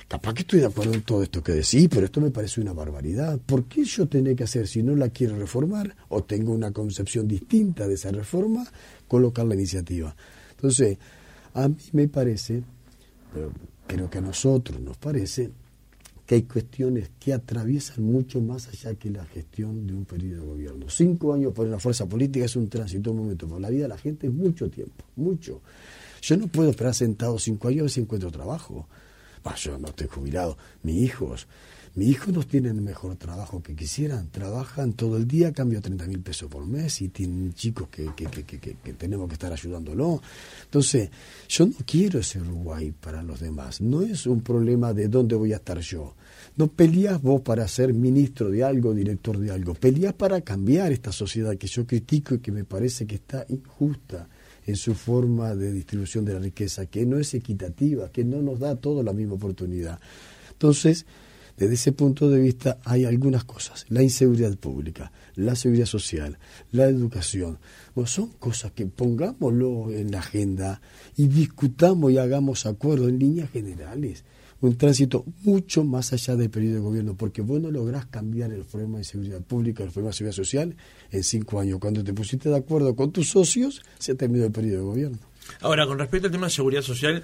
capaz 0.09 0.35
que 0.35 0.43
estoy 0.43 0.61
de 0.61 0.67
acuerdo 0.67 0.95
en 0.95 1.03
todo 1.03 1.23
esto 1.23 1.43
que 1.43 1.53
decís, 1.53 1.89
pero 1.91 2.07
esto 2.07 2.21
me 2.21 2.31
parece 2.31 2.61
una 2.61 2.73
barbaridad. 2.73 3.39
¿Por 3.45 3.65
qué 3.65 3.85
yo 3.85 4.07
tengo 4.07 4.35
que 4.37 4.45
hacer, 4.45 4.69
si 4.69 4.83
no 4.83 4.95
la 4.95 5.09
quiero 5.09 5.37
reformar, 5.37 5.97
o 6.09 6.23
tengo 6.23 6.53
una 6.53 6.71
concepción 6.71 7.27
distinta 7.27 7.89
de 7.89 7.95
esa 7.95 8.12
reforma, 8.12 8.67
colocar 9.09 9.47
la 9.47 9.55
iniciativa? 9.55 10.15
Entonces, 10.53 10.99
a 11.55 11.69
mí 11.69 11.77
me 11.93 12.09
parece, 12.09 12.62
creo 13.87 14.11
que 14.11 14.18
a 14.18 14.20
nosotros 14.22 14.81
nos 14.81 14.96
parece, 14.96 15.51
que 16.27 16.35
hay 16.35 16.42
cuestiones 16.42 17.11
que 17.20 17.33
atraviesan 17.33 18.03
mucho 18.03 18.40
más 18.40 18.66
allá 18.66 18.94
que 18.96 19.11
la 19.11 19.25
gestión 19.27 19.87
de 19.87 19.94
un 19.94 20.05
periodo 20.05 20.42
de 20.42 20.46
gobierno. 20.49 20.90
Cinco 20.90 21.33
años 21.33 21.53
por 21.53 21.66
una 21.66 21.79
fuerza 21.79 22.07
política 22.07 22.44
es 22.44 22.57
un 22.57 22.68
tránsito, 22.68 23.12
un 23.12 23.18
momento. 23.18 23.46
Por 23.46 23.61
la 23.61 23.70
vida 23.70 23.83
de 23.83 23.88
la 23.88 23.99
gente 23.99 24.27
es 24.27 24.33
mucho 24.33 24.68
tiempo, 24.68 25.05
mucho. 25.14 25.61
Yo 26.20 26.37
no 26.37 26.49
puedo 26.49 26.70
esperar 26.70 26.94
sentado 26.94 27.38
cinco 27.38 27.68
años 27.68 27.81
a 27.81 27.83
ver 27.83 27.90
si 27.90 28.01
encuentro 28.01 28.33
trabajo. 28.33 28.88
Bah, 29.44 29.55
yo 29.55 29.79
no 29.79 29.87
estoy 29.87 30.09
jubilado. 30.09 30.59
Mis 30.83 30.96
hijos, 30.96 31.46
mis 31.97 32.09
hijos 32.09 32.29
no 32.29 32.43
tienen 32.43 32.77
el 32.77 32.83
mejor 32.83 33.17
trabajo 33.17 33.63
que 33.63 33.75
quisieran. 33.75 34.29
Trabajan 34.31 34.93
todo 34.93 35.17
el 35.17 35.27
día, 35.27 35.55
cambio 35.55 35.81
30 35.81 36.07
mil 36.07 36.21
pesos 36.21 36.51
por 36.51 36.67
mes 36.67 37.01
y 37.01 37.09
tienen 37.09 37.55
chicos 37.55 37.89
que, 37.89 38.11
que, 38.15 38.27
que, 38.27 38.45
que, 38.45 38.93
tenemos 38.93 39.27
que 39.29 39.33
estar 39.33 39.51
ayudándolo. 39.51 40.21
Entonces, 40.65 41.09
yo 41.49 41.65
no 41.65 41.73
quiero 41.87 42.19
ese 42.19 42.39
Uruguay 42.39 42.93
para 42.93 43.23
los 43.23 43.41
demás. 43.41 43.81
No 43.81 44.03
es 44.03 44.27
un 44.27 44.43
problema 44.43 44.93
de 44.93 45.09
dónde 45.09 45.37
voy 45.37 45.55
a 45.55 45.57
estar 45.57 45.81
yo. 45.81 46.15
No 46.57 46.69
peleas 46.69 47.23
vos 47.23 47.41
para 47.41 47.67
ser 47.67 47.95
ministro 47.95 48.51
de 48.51 48.63
algo, 48.63 48.93
director 48.93 49.39
de 49.39 49.51
algo. 49.51 49.73
Peleas 49.73 50.13
para 50.13 50.43
cambiar 50.43 50.93
esta 50.93 51.13
sociedad 51.13 51.57
que 51.57 51.67
yo 51.67 51.87
critico 51.87 52.35
y 52.35 52.41
que 52.41 52.53
me 52.53 52.65
parece 52.65 53.07
que 53.07 53.15
está 53.15 53.47
injusta 53.49 54.29
en 54.67 54.77
su 54.77 54.95
forma 54.95 55.55
de 55.55 55.73
distribución 55.73 56.27
de 56.27 56.35
la 56.35 56.41
riqueza, 56.41 56.85
que 56.85 57.07
no 57.07 57.19
es 57.19 57.33
equitativa, 57.33 58.11
que 58.13 58.23
no 58.23 58.43
nos 58.43 58.59
da 58.59 58.73
a 58.73 58.77
todos 58.77 59.03
la 59.03 59.15
misma 59.15 59.35
oportunidad. 59.35 59.99
Entonces, 60.51 61.07
desde 61.57 61.75
ese 61.75 61.92
punto 61.92 62.29
de 62.29 62.40
vista 62.40 62.79
hay 62.85 63.05
algunas 63.05 63.45
cosas. 63.45 63.87
La 63.88 64.03
inseguridad 64.03 64.57
pública, 64.57 65.12
la 65.35 65.57
seguridad 65.57 65.87
social, 65.87 66.38
la 66.71 66.85
educación. 66.85 67.59
Son 68.05 68.29
cosas 68.33 68.73
que 68.73 68.87
pongámoslo 68.87 69.90
en 69.90 70.11
la 70.11 70.19
agenda 70.19 70.83
y 71.16 71.29
discutamos 71.29 72.12
y 72.12 72.19
hagamos 72.19 72.66
acuerdos 72.66 73.09
en 73.09 73.19
líneas 73.19 73.51
generales. 73.51 74.25
Un 74.61 74.77
tránsito 74.77 75.25
mucho 75.42 75.85
más 75.85 76.12
allá 76.12 76.35
del 76.35 76.49
periodo 76.49 76.75
de 76.77 76.81
gobierno, 76.81 77.14
porque 77.14 77.42
vos 77.42 77.61
no 77.61 77.71
lográs 77.71 78.07
cambiar 78.07 78.53
el 78.53 78.64
problema 78.64 78.99
de 78.99 79.05
seguridad 79.05 79.40
pública, 79.42 79.83
el 79.83 79.90
problema 79.90 80.11
de 80.11 80.16
seguridad 80.16 80.37
social 80.37 80.77
en 81.11 81.25
cinco 81.25 81.61
años. 81.61 81.79
Cuando 81.79 82.03
te 82.03 82.14
pusiste 82.14 82.49
de 82.49 82.57
acuerdo 82.57 82.97
con 82.97 83.12
tus 83.12 83.31
socios, 83.31 83.83
se 83.99 84.14
terminó 84.14 84.45
el 84.47 84.53
periodo 84.53 84.79
de 84.79 84.85
gobierno. 84.85 85.19
Ahora, 85.61 85.87
con 85.87 85.99
respecto 85.99 86.27
al 86.27 86.33
tema 86.33 86.47
de 86.47 86.53
seguridad 86.53 86.83
social, 86.83 87.23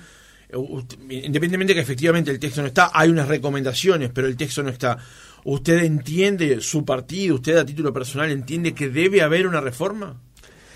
independientemente 0.53 1.75
que 1.75 1.81
efectivamente 1.81 2.31
el 2.31 2.39
texto 2.39 2.61
no 2.61 2.69
está, 2.69 2.91
hay 2.93 3.11
unas 3.11 3.29
recomendaciones, 3.29 4.11
pero 4.13 4.27
el 4.27 4.37
texto 4.37 4.63
no 4.63 4.71
está. 4.71 4.99
¿Usted 5.45 5.83
entiende, 5.83 6.61
su 6.61 6.85
partido, 6.85 7.37
usted 7.37 7.57
a 7.57 7.65
título 7.65 7.93
personal, 7.93 8.31
entiende 8.31 8.75
que 8.75 8.89
debe 8.89 9.23
haber 9.23 9.47
una 9.47 9.61
reforma? 9.61 10.21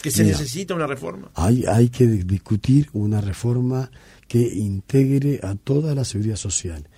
¿Que 0.03 0.11
se 0.11 0.25
Mira, 0.25 0.37
necesita 0.37 0.75
una 0.75 0.87
reforma? 0.87 1.31
Hay, 1.35 1.65
hay 1.67 1.89
que 1.89 2.07
discutir 2.07 2.89
una 2.93 3.21
reforma 3.21 3.91
que 4.29 4.39
integre 4.39 5.41
a 5.43 5.55
toda 5.55 5.95
la 5.95 6.05
seguridad 6.05 6.37
social. 6.37 6.89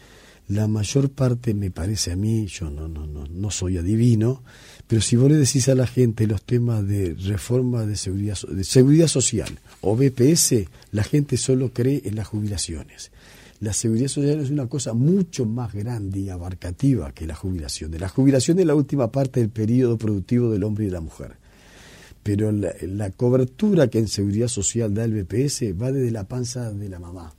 La 0.49 0.67
mayor 0.67 1.11
parte, 1.11 1.53
me 1.53 1.71
parece 1.71 2.13
a 2.13 2.17
mí, 2.17 2.47
yo 2.47 2.71
no, 2.71 2.89
no, 2.89 3.07
no, 3.07 3.27
no 3.27 3.51
soy 3.51 3.77
adivino, 3.77 4.43
pero 4.89 5.03
si 5.03 5.17
vos 5.17 5.31
le 5.31 5.37
decís 5.37 5.69
a 5.69 5.75
la 5.75 5.87
gente 5.87 6.27
los 6.27 6.43
temas 6.43 6.87
de 6.87 7.15
reforma 7.15 7.85
de 7.87 7.95
seguridad, 7.95 8.39
de 8.49 8.65
seguridad 8.65 9.07
social 9.07 9.59
o 9.83 9.97
BPS, 9.97 10.65
la 10.91 11.05
gente 11.05 11.37
solo 11.37 11.73
cree 11.73 12.03
en 12.05 12.17
las 12.17 12.27
jubilaciones. 12.27 13.13
La 13.61 13.73
seguridad 13.73 14.09
social 14.09 14.41
es 14.41 14.51
una 14.51 14.67
cosa 14.67 14.95
mucho 14.95 15.45
más 15.45 15.75
grande 15.75 16.21
y 16.21 16.31
abarcativa 16.31 17.13
que 17.13 17.27
la 17.27 17.35
jubilación. 17.35 17.91
La 17.99 18.09
jubilación 18.09 18.59
es 18.61 18.67
la 18.67 18.75
última 18.75 19.13
parte 19.13 19.41
del 19.41 19.51
periodo 19.51 19.99
productivo 19.99 20.51
del 20.51 20.65
hombre 20.65 20.85
y 20.85 20.87
de 20.89 20.93
la 20.95 21.01
mujer 21.01 21.37
pero 22.29 22.53
la, 22.53 22.75
la 22.83 23.11
cobertura 23.11 23.89
que 23.89 23.99
en 23.99 24.07
seguridad 24.07 24.49
social 24.49 24.93
da 24.93 25.05
el 25.05 25.15
BPS 25.15 25.73
va 25.81 25.91
desde 25.91 26.11
la 26.11 26.25
panza 26.25 26.71
de 26.71 26.89
la 26.91 26.99
mamá, 26.99 27.33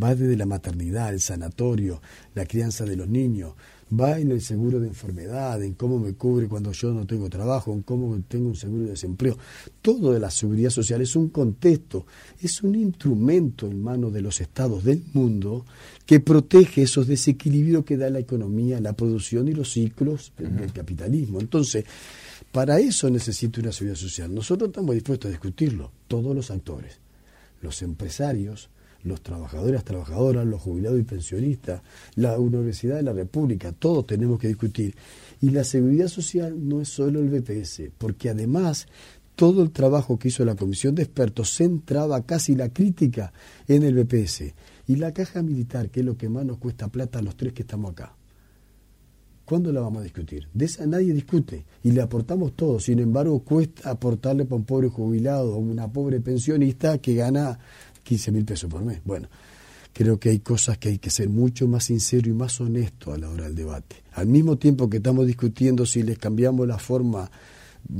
va 0.00 0.14
desde 0.14 0.36
la 0.36 0.44
maternidad, 0.44 1.14
el 1.14 1.20
sanatorio, 1.22 2.02
la 2.34 2.44
crianza 2.44 2.84
de 2.84 2.96
los 2.96 3.08
niños, 3.08 3.54
va 3.92 4.18
en 4.18 4.30
el 4.30 4.40
seguro 4.40 4.80
de 4.80 4.88
enfermedad, 4.88 5.62
en 5.62 5.74
cómo 5.74 5.98
me 5.98 6.14
cubre 6.14 6.48
cuando 6.48 6.72
yo 6.72 6.92
no 6.92 7.06
tengo 7.06 7.28
trabajo, 7.28 7.72
en 7.72 7.82
cómo 7.82 8.18
tengo 8.28 8.48
un 8.48 8.56
seguro 8.56 8.84
de 8.84 8.90
desempleo. 8.90 9.36
Todo 9.82 10.12
de 10.12 10.20
la 10.20 10.30
seguridad 10.30 10.70
social 10.70 11.00
es 11.00 11.16
un 11.16 11.28
contexto, 11.28 12.06
es 12.40 12.62
un 12.62 12.74
instrumento 12.74 13.66
en 13.66 13.82
manos 13.82 14.12
de 14.12 14.22
los 14.22 14.40
estados 14.40 14.84
del 14.84 15.02
mundo 15.12 15.64
que 16.06 16.20
protege 16.20 16.82
esos 16.82 17.06
desequilibrios 17.06 17.84
que 17.84 17.96
da 17.96 18.10
la 18.10 18.18
economía, 18.18 18.80
la 18.80 18.92
producción 18.92 19.48
y 19.48 19.52
los 19.52 19.72
ciclos 19.72 20.32
del 20.36 20.72
capitalismo. 20.72 21.40
Entonces, 21.40 21.84
para 22.52 22.78
eso 22.80 23.10
necesito 23.10 23.60
una 23.60 23.72
seguridad 23.72 23.98
social. 23.98 24.34
Nosotros 24.34 24.68
estamos 24.68 24.94
dispuestos 24.94 25.28
a 25.28 25.32
discutirlo, 25.32 25.92
todos 26.06 26.34
los 26.34 26.50
actores, 26.50 26.98
los 27.60 27.82
empresarios, 27.82 28.70
los 29.02 29.22
trabajadores, 29.22 29.84
trabajadoras, 29.84 30.46
los 30.46 30.60
jubilados 30.60 30.98
y 30.98 31.04
pensionistas, 31.04 31.82
la 32.14 32.38
Universidad 32.38 32.96
de 32.96 33.02
la 33.02 33.12
República, 33.12 33.72
todos 33.72 34.06
tenemos 34.06 34.38
que 34.38 34.48
discutir. 34.48 34.94
Y 35.40 35.50
la 35.50 35.64
seguridad 35.64 36.08
social 36.08 36.68
no 36.68 36.80
es 36.80 36.88
solo 36.88 37.20
el 37.20 37.28
BPS, 37.28 37.90
porque 37.96 38.30
además 38.30 38.86
todo 39.36 39.62
el 39.62 39.70
trabajo 39.70 40.18
que 40.18 40.28
hizo 40.28 40.44
la 40.44 40.56
comisión 40.56 40.96
de 40.96 41.04
expertos 41.04 41.54
centraba 41.54 42.26
casi 42.26 42.56
la 42.56 42.70
crítica 42.70 43.32
en 43.68 43.84
el 43.84 43.94
BPS. 43.94 44.52
Y 44.88 44.96
la 44.96 45.12
caja 45.12 45.42
militar, 45.42 45.90
que 45.90 46.00
es 46.00 46.06
lo 46.06 46.16
que 46.16 46.28
más 46.28 46.44
nos 46.44 46.58
cuesta 46.58 46.88
plata 46.88 47.20
a 47.20 47.22
los 47.22 47.36
tres 47.36 47.52
que 47.52 47.62
estamos 47.62 47.92
acá. 47.92 48.16
¿Cuándo 49.48 49.72
la 49.72 49.80
vamos 49.80 50.00
a 50.00 50.02
discutir? 50.02 50.46
De 50.52 50.66
esa 50.66 50.86
nadie 50.86 51.14
discute 51.14 51.64
y 51.82 51.92
le 51.92 52.02
aportamos 52.02 52.52
todo. 52.54 52.78
Sin 52.78 52.98
embargo, 52.98 53.38
cuesta 53.38 53.88
aportarle 53.88 54.44
para 54.44 54.56
un 54.56 54.64
pobre 54.64 54.88
jubilado 54.88 55.54
o 55.54 55.58
una 55.58 55.90
pobre 55.90 56.20
pensionista 56.20 56.98
que 56.98 57.14
gana 57.14 57.58
15 58.08 58.32
mil 58.32 58.44
pesos 58.46 58.70
por 58.70 58.82
mes. 58.82 59.00
Bueno, 59.04 59.28
creo 59.92 60.18
que 60.18 60.30
hay 60.30 60.38
cosas 60.38 60.78
que 60.78 60.88
hay 60.88 60.98
que 60.98 61.10
ser 61.10 61.28
mucho 61.28 61.68
más 61.68 61.84
sincero 61.84 62.30
y 62.30 62.32
más 62.32 62.58
honesto 62.58 63.12
a 63.12 63.18
la 63.18 63.28
hora 63.28 63.44
del 63.44 63.54
debate. 63.54 63.96
Al 64.14 64.28
mismo 64.28 64.56
tiempo 64.56 64.88
que 64.88 64.96
estamos 64.96 65.26
discutiendo 65.26 65.84
si 65.84 66.02
les 66.02 66.16
cambiamos 66.16 66.66
la 66.66 66.78
forma, 66.78 67.30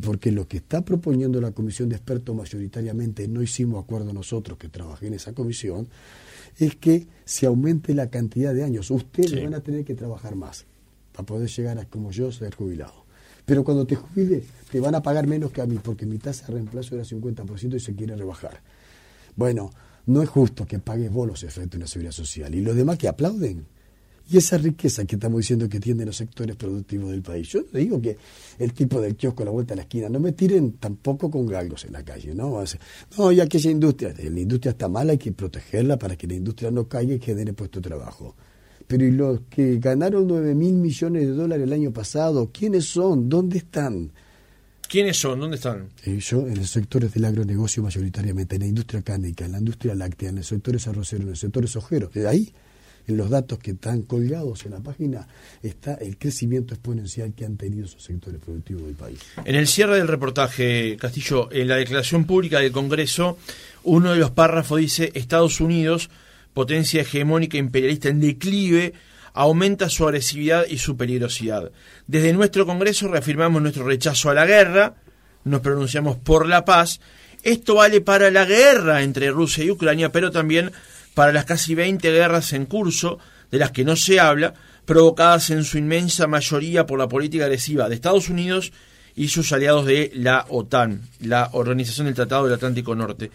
porque 0.03 0.33
lo 0.33 0.49
que 0.49 0.57
está 0.57 0.83
proponiendo 0.83 1.42
la 1.42 1.53
comisión 1.53 1.90
de 1.90 1.97
expertos 1.97 2.35
mayoritariamente, 2.35 3.29
no 3.29 3.42
hicimos 3.42 3.85
acuerdo 3.85 4.14
nosotros 4.14 4.57
que 4.57 4.71
trabajé 4.71 5.09
en 5.09 5.14
esa 5.14 5.35
comisión, 5.35 5.88
es 6.57 6.75
que 6.77 7.07
se 7.27 7.44
aumente 7.44 7.92
la 7.92 8.09
cantidad 8.09 8.55
de 8.55 8.64
años. 8.64 8.90
Ustedes 8.90 9.42
van 9.42 9.53
a 9.53 9.61
tener 9.61 9.85
que 9.85 9.94
trabajar 9.94 10.37
más 10.37 10.64
para 11.12 11.27
poder 11.27 11.51
llegar 11.51 11.79
a, 11.79 11.85
como 11.85 12.12
yo, 12.12 12.33
ser 12.33 12.55
jubilado. 12.55 13.05
Pero 13.44 13.62
cuando 13.62 13.87
te 13.87 13.97
jubiles, 13.97 14.44
te 14.71 14.81
van 14.81 14.94
a 14.94 15.03
pagar 15.03 15.27
menos 15.27 15.53
que 15.53 15.61
a 15.61 15.66
mí, 15.66 15.79
porque 15.83 16.07
mi 16.07 16.16
tasa 16.16 16.47
de 16.47 16.55
reemplazo 16.55 16.94
era 16.94 17.05
50% 17.05 17.75
y 17.77 17.81
se 17.81 17.94
quiere 17.94 18.16
rebajar. 18.16 18.62
Bueno, 19.37 19.71
no 20.09 20.23
es 20.23 20.29
justo 20.29 20.66
que 20.66 20.79
pagues 20.79 21.12
vos 21.12 21.29
los 21.29 21.42
efectos 21.42 21.73
de 21.73 21.77
una 21.77 21.87
seguridad 21.87 22.12
social 22.12 22.55
y 22.55 22.62
los 22.62 22.75
demás 22.75 22.97
que 22.97 23.09
aplauden. 23.09 23.66
Y 24.31 24.37
esa 24.37 24.59
riqueza 24.59 25.05
que 25.05 25.16
estamos 25.16 25.38
diciendo 25.40 25.68
que 25.68 25.81
tienen 25.81 26.07
los 26.07 26.16
sectores 26.16 26.57
productivos 26.57 27.11
del 27.11 27.23
país. 27.23 27.49
Yo 27.49 27.62
digo 27.73 28.01
que 28.01 28.16
el 28.59 28.73
tipo 28.75 29.01
del 29.01 29.16
kiosco 29.16 29.42
a 29.42 29.47
la 29.47 29.53
vuelta 29.53 29.73
a 29.73 29.77
la 29.77 29.83
esquina, 29.83 30.09
no 30.09 30.18
me 30.21 30.33
tiren 30.33 30.73
tampoco 30.73 31.31
con 31.31 31.47
galgos 31.47 31.85
en 31.85 31.92
la 31.92 32.03
calle, 32.03 32.35
¿no? 32.35 32.62
No, 33.16 33.33
y 33.33 33.40
aquella 33.40 33.71
industria, 33.71 34.14
la 34.18 34.40
industria 34.40 34.73
está 34.73 34.88
mala, 34.88 35.12
hay 35.12 35.18
que 35.18 35.33
protegerla 35.33 35.99
para 35.99 36.16
que 36.16 36.27
la 36.27 36.35
industria 36.35 36.71
no 36.71 36.88
caiga 36.88 37.14
y 37.14 37.21
genere 37.21 37.53
puesto 37.55 37.81
de 37.81 37.88
trabajo. 37.88 38.35
Pero 38.87 39.05
¿y 39.05 39.12
los 39.12 39.40
que 39.51 39.79
ganaron 39.79 40.27
9 40.27 40.55
mil 40.55 40.75
millones 40.75 41.27
de 41.27 41.33
dólares 41.33 41.64
el 41.64 41.73
año 41.73 41.92
pasado? 41.92 42.51
¿Quiénes 42.53 42.87
son? 42.87 43.29
¿Dónde 43.29 43.59
están? 43.59 44.11
¿Quiénes 44.88 45.18
son? 45.18 45.38
¿Dónde 45.38 45.57
están? 45.57 45.90
Eh, 46.05 46.18
yo, 46.18 46.46
en 46.46 46.57
los 46.57 46.70
sectores 46.70 47.12
del 47.12 47.27
agronegocio 47.27 47.83
mayoritariamente, 47.83 48.57
en 48.57 48.62
la 48.62 48.68
industria 48.68 49.03
cárnica, 49.03 49.44
en 49.44 49.53
la 49.53 49.59
industria 49.59 49.94
láctea, 49.94 50.31
en 50.31 50.37
los 50.37 50.46
sectores 50.46 50.88
arroceros, 50.88 51.24
en 51.24 51.31
los 51.31 51.38
sectores 51.38 51.77
ojeros. 51.77 52.11
De 52.14 52.27
ahí, 52.27 52.55
en 53.07 53.18
los 53.18 53.29
datos 53.29 53.59
que 53.59 53.72
están 53.72 54.01
colgados 54.01 54.64
en 54.64 54.72
la 54.72 54.81
página, 54.81 55.29
está 55.62 55.94
el 55.94 56.16
crecimiento 56.16 56.72
exponencial 56.72 57.35
que 57.35 57.44
han 57.44 57.59
tenido 57.59 57.85
esos 57.85 58.03
sectores 58.03 58.40
productivos 58.40 58.85
del 58.85 58.94
país. 58.94 59.18
En 59.44 59.57
el 59.57 59.66
cierre 59.66 59.96
del 59.96 60.09
reportaje, 60.09 60.96
Castillo, 60.98 61.51
en 61.53 61.68
la 61.68 61.77
declaración 61.77 62.24
pública 62.24 62.61
del 62.61 62.72
Congreso, 62.72 63.37
uno 63.85 64.12
de 64.12 64.18
los 64.18 64.31
párrafos 64.31 64.81
dice 64.81 65.12
Estados 65.14 65.61
Unidos, 65.61 66.09
potencia 66.55 67.03
hegemónica 67.03 67.59
imperialista 67.59 68.09
en 68.09 68.20
declive, 68.20 68.94
aumenta 69.33 69.88
su 69.88 70.05
agresividad 70.05 70.67
y 70.69 70.79
su 70.79 70.97
peligrosidad. 70.97 71.71
Desde 72.07 72.33
nuestro 72.33 72.67
Congreso 72.67 73.09
reafirmamos 73.09 73.62
nuestro 73.62 73.85
rechazo 73.85 74.31
a 74.31 74.35
la 74.35 74.47
guerra, 74.47 74.95
nos 75.45 75.61
pronunciamos 75.61 76.17
por 76.17 76.47
la 76.47 76.64
paz. 76.64 77.01
Esto 77.43 77.77
vale 77.77 78.01
para 78.01 78.31
la 78.31 78.45
guerra 78.45 79.03
entre 79.03 79.31
Rusia 79.31 79.64
y 79.64 79.71
Ucrania, 79.71 80.11
pero 80.11 80.31
también 80.31 80.73
para 81.14 81.33
las 81.33 81.45
casi 81.45 81.75
20 81.75 82.11
guerras 82.11 82.53
en 82.53 82.67
curso, 82.67 83.19
de 83.51 83.59
las 83.59 83.71
que 83.71 83.85
no 83.85 83.97
se 83.97 84.21
habla, 84.21 84.55
provocadas 84.85 85.51
en 85.51 85.64
su 85.64 85.79
inmensa 85.79 86.27
mayoría 86.27 86.87
por 86.87 86.99
la 86.99 87.09
política 87.09 87.45
agresiva 87.45 87.88
de 87.88 87.95
Estados 87.95 88.29
Unidos 88.29 88.73
y 89.14 89.29
sus 89.29 89.53
aliados 89.53 89.85
de 89.85 90.12
la 90.14 90.47
OTAN, 90.49 91.03
la 91.21 91.51
Organización 91.53 92.07
del 92.07 92.14
Tratado 92.14 92.45
del 92.45 92.55
Atlántico 92.55 92.95
Norte. 92.95 93.31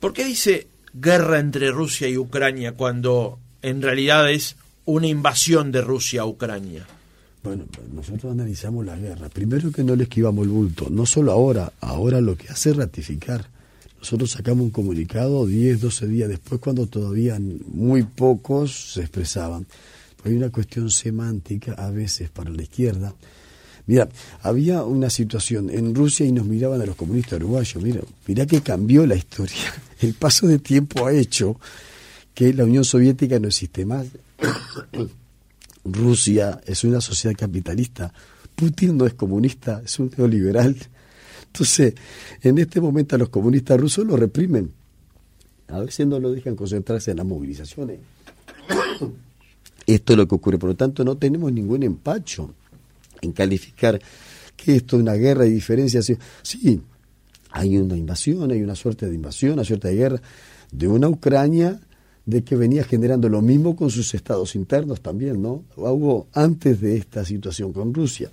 ¿Por 0.00 0.12
qué 0.12 0.24
dice 0.24 0.68
guerra 0.94 1.38
entre 1.38 1.70
Rusia 1.70 2.08
y 2.08 2.16
Ucrania 2.16 2.72
cuando 2.72 3.38
en 3.62 3.82
realidad 3.82 4.30
es 4.30 4.56
una 4.88 5.06
invasión 5.06 5.70
de 5.70 5.82
Rusia 5.82 6.22
a 6.22 6.24
Ucrania? 6.24 6.86
Bueno, 7.42 7.66
nosotros 7.94 8.32
analizamos 8.32 8.86
la 8.86 8.96
guerra. 8.96 9.28
Primero 9.28 9.70
que 9.70 9.84
no 9.84 9.94
le 9.94 10.04
esquivamos 10.04 10.44
el 10.44 10.50
bulto, 10.50 10.86
no 10.90 11.04
solo 11.04 11.30
ahora, 11.30 11.70
ahora 11.80 12.20
lo 12.22 12.36
que 12.36 12.48
hace 12.48 12.72
ratificar. 12.72 13.46
Nosotros 13.98 14.30
sacamos 14.30 14.64
un 14.64 14.70
comunicado 14.70 15.46
10, 15.46 15.82
12 15.82 16.06
días 16.08 16.28
después 16.30 16.60
cuando 16.60 16.86
todavía 16.86 17.38
muy 17.38 18.02
pocos 18.04 18.92
se 18.94 19.00
expresaban. 19.00 19.66
Hay 20.24 20.32
una 20.32 20.48
cuestión 20.48 20.90
semántica 20.90 21.74
a 21.74 21.90
veces 21.90 22.30
para 22.30 22.50
la 22.50 22.62
izquierda. 22.62 23.14
Mira, 23.86 24.08
había 24.42 24.84
una 24.84 25.10
situación 25.10 25.68
en 25.68 25.94
Rusia 25.94 26.24
y 26.24 26.32
nos 26.32 26.46
miraban 26.46 26.80
a 26.80 26.86
los 26.86 26.96
comunistas 26.96 27.34
uruguayos. 27.40 27.82
Mira, 27.82 28.00
mira 28.26 28.46
que 28.46 28.62
cambió 28.62 29.06
la 29.06 29.16
historia. 29.16 29.74
El 30.00 30.14
paso 30.14 30.46
de 30.46 30.58
tiempo 30.58 31.06
ha 31.06 31.12
hecho 31.12 31.60
que 32.34 32.54
la 32.54 32.64
Unión 32.64 32.84
Soviética 32.84 33.38
no 33.38 33.48
existe 33.48 33.84
más. 33.84 34.06
Rusia 35.84 36.60
es 36.66 36.84
una 36.84 37.00
sociedad 37.00 37.36
capitalista. 37.36 38.12
Putin 38.54 38.96
no 38.96 39.06
es 39.06 39.14
comunista, 39.14 39.82
es 39.84 39.98
un 39.98 40.10
neoliberal. 40.16 40.76
Entonces, 41.46 41.94
en 42.42 42.58
este 42.58 42.80
momento 42.80 43.16
a 43.16 43.18
los 43.18 43.28
comunistas 43.28 43.80
rusos 43.80 44.06
lo 44.06 44.16
reprimen. 44.16 44.72
A 45.68 45.80
veces 45.80 46.06
no 46.06 46.18
lo 46.18 46.32
dejan 46.32 46.56
concentrarse 46.56 47.10
en 47.10 47.18
las 47.18 47.26
movilizaciones. 47.26 47.98
Esto 49.86 50.12
es 50.12 50.16
lo 50.16 50.28
que 50.28 50.34
ocurre. 50.34 50.58
Por 50.58 50.70
lo 50.70 50.76
tanto, 50.76 51.04
no 51.04 51.16
tenemos 51.16 51.52
ningún 51.52 51.82
empacho 51.82 52.54
en 53.20 53.32
calificar 53.32 54.00
que 54.56 54.76
esto 54.76 54.96
es 54.96 55.02
una 55.02 55.14
guerra 55.14 55.44
de 55.44 55.50
diferenciación. 55.50 56.18
Sí, 56.42 56.80
hay 57.50 57.78
una 57.78 57.96
invasión, 57.96 58.50
hay 58.50 58.62
una 58.62 58.74
suerte 58.74 59.06
de 59.06 59.14
invasión, 59.14 59.52
una 59.54 59.64
suerte 59.64 59.88
de 59.88 59.94
guerra 59.94 60.20
de 60.70 60.88
una 60.88 61.08
Ucrania 61.08 61.80
de 62.28 62.44
que 62.44 62.56
venía 62.56 62.84
generando 62.84 63.30
lo 63.30 63.40
mismo 63.40 63.74
con 63.74 63.88
sus 63.88 64.12
estados 64.12 64.54
internos 64.54 65.00
también, 65.00 65.40
¿no? 65.40 65.64
Hubo 65.76 66.26
antes 66.34 66.78
de 66.78 66.98
esta 66.98 67.24
situación 67.24 67.72
con 67.72 67.94
Rusia 67.94 68.30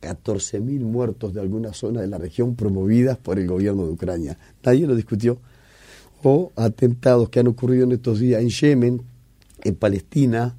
14.000 0.00 0.80
muertos 0.80 1.32
de 1.32 1.40
alguna 1.40 1.72
zona 1.72 2.00
de 2.00 2.08
la 2.08 2.18
región 2.18 2.56
promovidas 2.56 3.16
por 3.18 3.38
el 3.38 3.46
gobierno 3.46 3.86
de 3.86 3.92
Ucrania. 3.92 4.36
Nadie 4.64 4.88
lo 4.88 4.96
discutió. 4.96 5.38
O 6.24 6.50
atentados 6.56 7.28
que 7.28 7.38
han 7.38 7.46
ocurrido 7.46 7.84
en 7.84 7.92
estos 7.92 8.18
días 8.18 8.42
en 8.42 8.48
Yemen, 8.48 9.02
en 9.62 9.74
Palestina, 9.76 10.56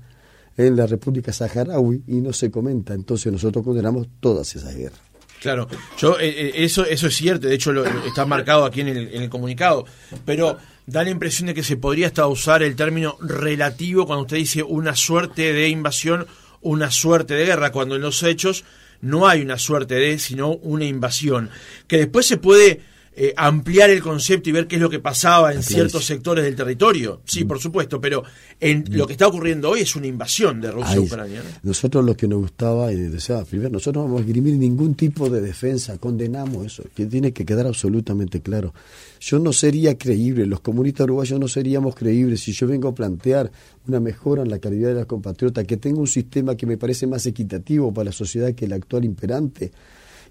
en 0.55 0.77
la 0.77 0.87
República 0.87 1.33
Saharaui 1.33 2.03
y 2.07 2.21
no 2.21 2.31
se 2.31 2.49
comenta. 2.49 2.93
Entonces 2.93 3.29
nosotros 3.29 3.65
condenamos 3.65 4.07
todas 4.21 4.55
esas 4.55 4.73
guerras. 4.73 5.01
Claro, 5.41 5.67
yo 5.97 6.17
eh, 6.17 6.29
eh, 6.29 6.51
eso 6.55 6.85
eso 6.85 7.07
es 7.07 7.15
cierto, 7.15 7.49
de 7.49 7.55
hecho 7.55 7.73
lo, 7.73 7.83
está 7.83 8.25
marcado 8.25 8.63
aquí 8.63 8.79
en 8.79 8.87
el, 8.87 9.13
en 9.13 9.23
el 9.23 9.29
comunicado, 9.29 9.83
pero 10.23 10.57
da 10.85 11.03
la 11.03 11.09
impresión 11.09 11.47
de 11.47 11.53
que 11.53 11.63
se 11.63 11.77
podría 11.77 12.07
hasta 12.07 12.27
usar 12.27 12.63
el 12.63 12.75
término 12.75 13.17
relativo 13.21 14.05
cuando 14.05 14.23
usted 14.23 14.37
dice 14.37 14.63
una 14.63 14.95
suerte 14.95 15.53
de 15.53 15.69
invasión, 15.69 16.27
una 16.61 16.91
suerte 16.91 17.33
de 17.33 17.45
guerra, 17.45 17.71
cuando 17.71 17.95
en 17.95 18.01
los 18.01 18.23
hechos 18.23 18.63
no 19.01 19.27
hay 19.27 19.41
una 19.41 19.57
suerte 19.57 19.95
de, 19.95 20.17
sino 20.19 20.51
una 20.51 20.85
invasión, 20.85 21.49
que 21.87 21.97
después 21.97 22.25
se 22.25 22.37
puede 22.37 22.81
eh, 23.15 23.31
ampliar 23.37 23.91
el 23.91 24.01
concepto 24.01 24.49
y 24.49 24.53
ver 24.53 24.65
qué 24.65 24.77
es 24.77 24.81
lo 24.81 24.89
que 24.89 24.99
pasaba 24.99 25.53
en 25.53 25.61
ciertos 25.61 26.03
sectores 26.03 26.43
del 26.43 26.55
territorio. 26.55 27.21
Sí, 27.25 27.45
mm. 27.45 27.47
por 27.47 27.59
supuesto, 27.59 28.01
pero 28.01 28.23
en 28.59 28.79
mm. 28.79 28.93
lo 28.95 29.05
que 29.05 29.13
está 29.13 29.27
ocurriendo 29.27 29.69
hoy 29.69 29.81
es 29.81 29.95
una 29.95 30.07
invasión 30.07 30.59
de 30.59 30.71
Rusia 30.71 30.97
a 30.97 30.99
Ucrania. 30.99 31.43
Nosotros 31.61 32.03
lo 32.03 32.17
que 32.17 32.27
nos 32.27 32.39
gustaba 32.39 32.91
y 32.91 32.95
deseaba, 32.95 33.45
primero, 33.45 33.69
nosotros 33.69 34.01
no 34.01 34.05
vamos 34.05 34.21
a 34.21 34.25
esgrimir 34.25 34.55
ningún 34.55 34.95
tipo 34.95 35.29
de 35.29 35.41
defensa, 35.41 35.99
condenamos 35.99 36.65
eso, 36.65 36.83
que 36.95 37.05
tiene 37.05 37.31
que 37.31 37.45
quedar 37.45 37.67
absolutamente 37.67 38.41
claro. 38.41 38.73
Yo 39.19 39.37
no 39.37 39.53
sería 39.53 39.95
creíble, 39.95 40.47
los 40.47 40.61
comunistas 40.61 41.03
uruguayos 41.05 41.39
no 41.39 41.47
seríamos 41.47 41.93
creíbles 41.93 42.41
si 42.41 42.51
yo 42.51 42.65
vengo 42.65 42.89
a 42.89 42.95
plantear 42.95 43.51
una 43.87 43.99
mejora 43.99 44.41
en 44.41 44.49
la 44.49 44.57
calidad 44.57 44.89
de 44.89 44.95
las 44.95 45.05
compatriotas, 45.05 45.65
que 45.65 45.77
tenga 45.77 45.99
un 45.99 46.07
sistema 46.07 46.55
que 46.55 46.65
me 46.65 46.77
parece 46.77 47.05
más 47.05 47.27
equitativo 47.27 47.93
para 47.93 48.05
la 48.05 48.11
sociedad 48.11 48.53
que 48.55 48.65
el 48.65 48.73
actual 48.73 49.05
imperante, 49.05 49.71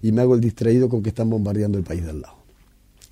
y 0.01 0.11
me 0.11 0.21
hago 0.21 0.35
el 0.35 0.41
distraído 0.41 0.89
con 0.89 1.01
que 1.01 1.09
están 1.09 1.29
bombardeando 1.29 1.77
el 1.77 1.85
país 1.85 2.03
de 2.03 2.09
al 2.09 2.21
lado. 2.21 2.42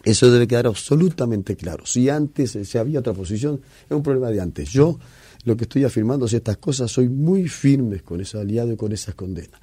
Eso 0.03 0.31
debe 0.31 0.47
quedar 0.47 0.67
absolutamente 0.67 1.55
claro. 1.55 1.85
Si 1.85 2.09
antes 2.09 2.57
se 2.63 2.79
había 2.79 2.99
otra 2.99 3.13
posición, 3.13 3.61
es 3.85 3.91
un 3.95 4.03
problema 4.03 4.29
de 4.29 4.41
antes. 4.41 4.69
Yo 4.69 4.97
lo 5.43 5.55
que 5.57 5.63
estoy 5.63 5.83
afirmando 5.83 6.25
es 6.25 6.33
estas 6.33 6.57
cosas, 6.57 6.91
soy 6.91 7.09
muy 7.09 7.47
firme 7.47 7.99
con 7.99 8.21
ese 8.21 8.39
aliado 8.39 8.73
y 8.73 8.77
con 8.77 8.91
esas 8.91 9.15
condenas. 9.15 9.59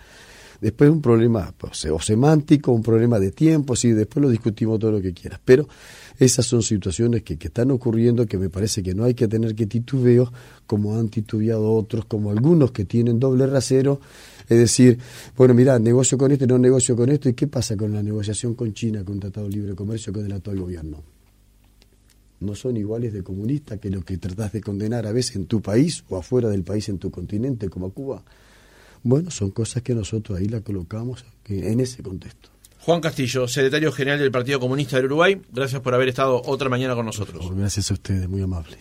Después 0.60 0.90
un 0.90 1.00
problema 1.00 1.54
pues, 1.56 1.84
o 1.86 2.00
semántico, 2.00 2.72
un 2.72 2.82
problema 2.82 3.20
de 3.20 3.30
tiempo, 3.30 3.76
sí, 3.76 3.92
después 3.92 4.22
lo 4.22 4.28
discutimos 4.28 4.80
todo 4.80 4.90
lo 4.92 5.00
que 5.00 5.12
quieras. 5.12 5.40
Pero 5.44 5.68
esas 6.18 6.46
son 6.46 6.62
situaciones 6.62 7.22
que, 7.22 7.36
que 7.38 7.46
están 7.46 7.70
ocurriendo 7.70 8.26
que 8.26 8.38
me 8.38 8.50
parece 8.50 8.82
que 8.82 8.92
no 8.92 9.04
hay 9.04 9.14
que 9.14 9.28
tener 9.28 9.54
que 9.54 9.66
titubeo, 9.66 10.32
como 10.66 10.98
han 10.98 11.10
titubeado 11.10 11.72
otros, 11.72 12.06
como 12.06 12.30
algunos 12.30 12.72
que 12.72 12.84
tienen 12.84 13.20
doble 13.20 13.46
rasero. 13.46 14.00
Es 14.48 14.58
decir, 14.58 14.98
bueno, 15.36 15.54
mira, 15.54 15.78
negocio 15.78 16.16
con 16.16 16.32
esto, 16.32 16.46
no 16.46 16.58
negocio 16.58 16.96
con 16.96 17.10
esto, 17.10 17.28
¿y 17.28 17.34
qué 17.34 17.46
pasa 17.46 17.76
con 17.76 17.92
la 17.92 18.02
negociación 18.02 18.54
con 18.54 18.72
China, 18.72 19.04
con 19.04 19.20
tratado 19.20 19.46
de 19.48 19.52
libre 19.52 19.74
comercio 19.74 20.12
con 20.12 20.24
el 20.24 20.32
actual 20.32 20.58
gobierno? 20.58 21.02
no 22.40 22.54
son 22.54 22.76
iguales 22.76 23.12
de 23.12 23.22
comunistas 23.22 23.78
que 23.78 23.90
lo 23.90 24.02
que 24.04 24.18
tratás 24.18 24.52
de 24.52 24.60
condenar 24.60 25.06
a 25.06 25.12
veces 25.12 25.36
en 25.36 25.46
tu 25.46 25.60
país 25.60 26.04
o 26.08 26.16
afuera 26.16 26.48
del 26.48 26.62
país 26.62 26.88
en 26.88 26.98
tu 26.98 27.10
continente 27.10 27.68
como 27.68 27.90
Cuba. 27.90 28.22
Bueno, 29.02 29.30
son 29.30 29.50
cosas 29.50 29.82
que 29.82 29.94
nosotros 29.94 30.38
ahí 30.38 30.48
la 30.48 30.60
colocamos 30.60 31.24
en 31.46 31.80
ese 31.80 32.02
contexto. 32.02 32.50
Juan 32.80 33.00
Castillo, 33.00 33.46
secretario 33.48 33.92
general 33.92 34.18
del 34.18 34.30
Partido 34.30 34.60
Comunista 34.60 34.96
del 34.96 35.06
Uruguay, 35.06 35.40
gracias 35.52 35.80
por 35.82 35.94
haber 35.94 36.08
estado 36.08 36.40
otra 36.44 36.68
mañana 36.68 36.94
con 36.94 37.06
nosotros. 37.06 37.54
Gracias 37.54 37.90
a 37.90 37.94
ustedes, 37.94 38.28
muy 38.28 38.40
amable. 38.40 38.76